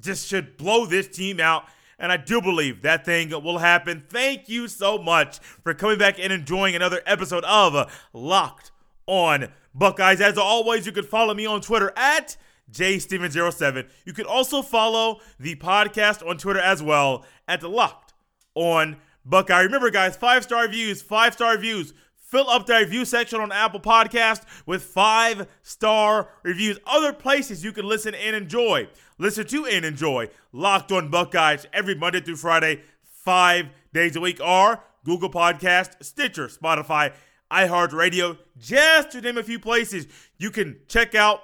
just 0.00 0.26
should 0.26 0.56
blow 0.56 0.84
this 0.84 1.06
team 1.06 1.38
out. 1.38 1.66
And 2.00 2.10
I 2.10 2.16
do 2.16 2.40
believe 2.40 2.82
that 2.82 3.04
thing 3.04 3.30
will 3.30 3.58
happen. 3.58 4.02
Thank 4.08 4.48
you 4.48 4.66
so 4.68 4.98
much 4.98 5.38
for 5.38 5.74
coming 5.74 5.98
back 5.98 6.18
and 6.18 6.32
enjoying 6.32 6.74
another 6.74 7.02
episode 7.06 7.44
of 7.44 7.92
Locked 8.14 8.72
on 9.06 9.48
Buckeyes. 9.74 10.20
As 10.20 10.38
always, 10.38 10.86
you 10.86 10.92
can 10.92 11.04
follow 11.04 11.34
me 11.34 11.44
on 11.44 11.60
Twitter 11.60 11.92
at 11.96 12.38
jsteven07. 12.72 13.88
You 14.06 14.12
can 14.14 14.24
also 14.24 14.62
follow 14.62 15.20
the 15.38 15.56
podcast 15.56 16.26
on 16.26 16.38
Twitter 16.38 16.60
as 16.60 16.82
well 16.82 17.24
at 17.46 17.62
Locked 17.62 18.14
on 18.54 18.96
Buckeye. 19.24 19.60
Remember, 19.60 19.90
guys, 19.90 20.16
five 20.16 20.42
star 20.42 20.66
views, 20.68 21.02
five 21.02 21.34
star 21.34 21.52
reviews. 21.52 21.92
Fill 22.30 22.48
up 22.48 22.64
the 22.64 22.76
review 22.76 23.04
section 23.04 23.40
on 23.40 23.50
Apple 23.50 23.80
Podcast 23.80 24.42
with 24.64 24.84
five 24.84 25.48
star 25.64 26.28
reviews. 26.44 26.78
Other 26.86 27.12
places 27.12 27.64
you 27.64 27.72
can 27.72 27.84
listen 27.88 28.14
and 28.14 28.36
enjoy. 28.36 28.86
Listen 29.18 29.44
to 29.48 29.66
and 29.66 29.84
enjoy 29.84 30.28
Locked 30.52 30.92
on 30.92 31.10
Buckeyes 31.10 31.66
every 31.72 31.96
Monday 31.96 32.20
through 32.20 32.36
Friday, 32.36 32.82
five 33.02 33.66
days 33.92 34.14
a 34.14 34.20
week 34.20 34.40
are 34.40 34.80
Google 35.04 35.28
Podcast, 35.28 36.04
Stitcher, 36.04 36.46
Spotify, 36.46 37.12
iHeartRadio, 37.50 38.38
just 38.56 39.10
to 39.10 39.20
name 39.20 39.36
a 39.36 39.42
few 39.42 39.58
places 39.58 40.06
you 40.38 40.52
can 40.52 40.78
check 40.86 41.16
out, 41.16 41.40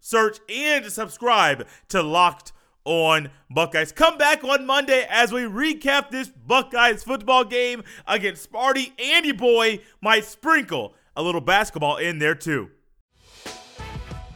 search, 0.00 0.38
and 0.48 0.86
subscribe 0.86 1.66
to 1.88 2.02
Locked 2.02 2.52
on 2.90 3.30
Buckeyes. 3.48 3.92
Come 3.92 4.18
back 4.18 4.42
on 4.42 4.66
Monday 4.66 5.06
as 5.08 5.32
we 5.32 5.42
recap 5.42 6.10
this 6.10 6.28
Buckeyes 6.28 7.04
football 7.04 7.44
game 7.44 7.84
against 8.04 8.50
Sparty. 8.50 8.90
Andy 9.00 9.30
Boy 9.30 9.78
might 10.02 10.24
sprinkle 10.24 10.94
a 11.16 11.22
little 11.22 11.40
basketball 11.40 11.98
in 11.98 12.18
there 12.18 12.34
too. 12.34 12.68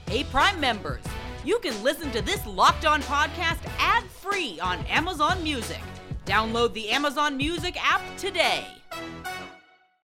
Hey, 0.06 0.22
Prime 0.22 0.60
members, 0.60 1.02
you 1.44 1.58
can 1.58 1.82
listen 1.82 2.12
to 2.12 2.22
this 2.22 2.46
Locked 2.46 2.86
On 2.86 3.02
podcast 3.02 3.58
ad 3.80 4.04
free 4.04 4.60
on 4.60 4.78
Amazon 4.86 5.42
Music. 5.42 5.80
Download 6.24 6.72
the 6.74 6.90
Amazon 6.90 7.36
Music 7.36 7.76
app 7.84 8.02
today. 8.16 8.64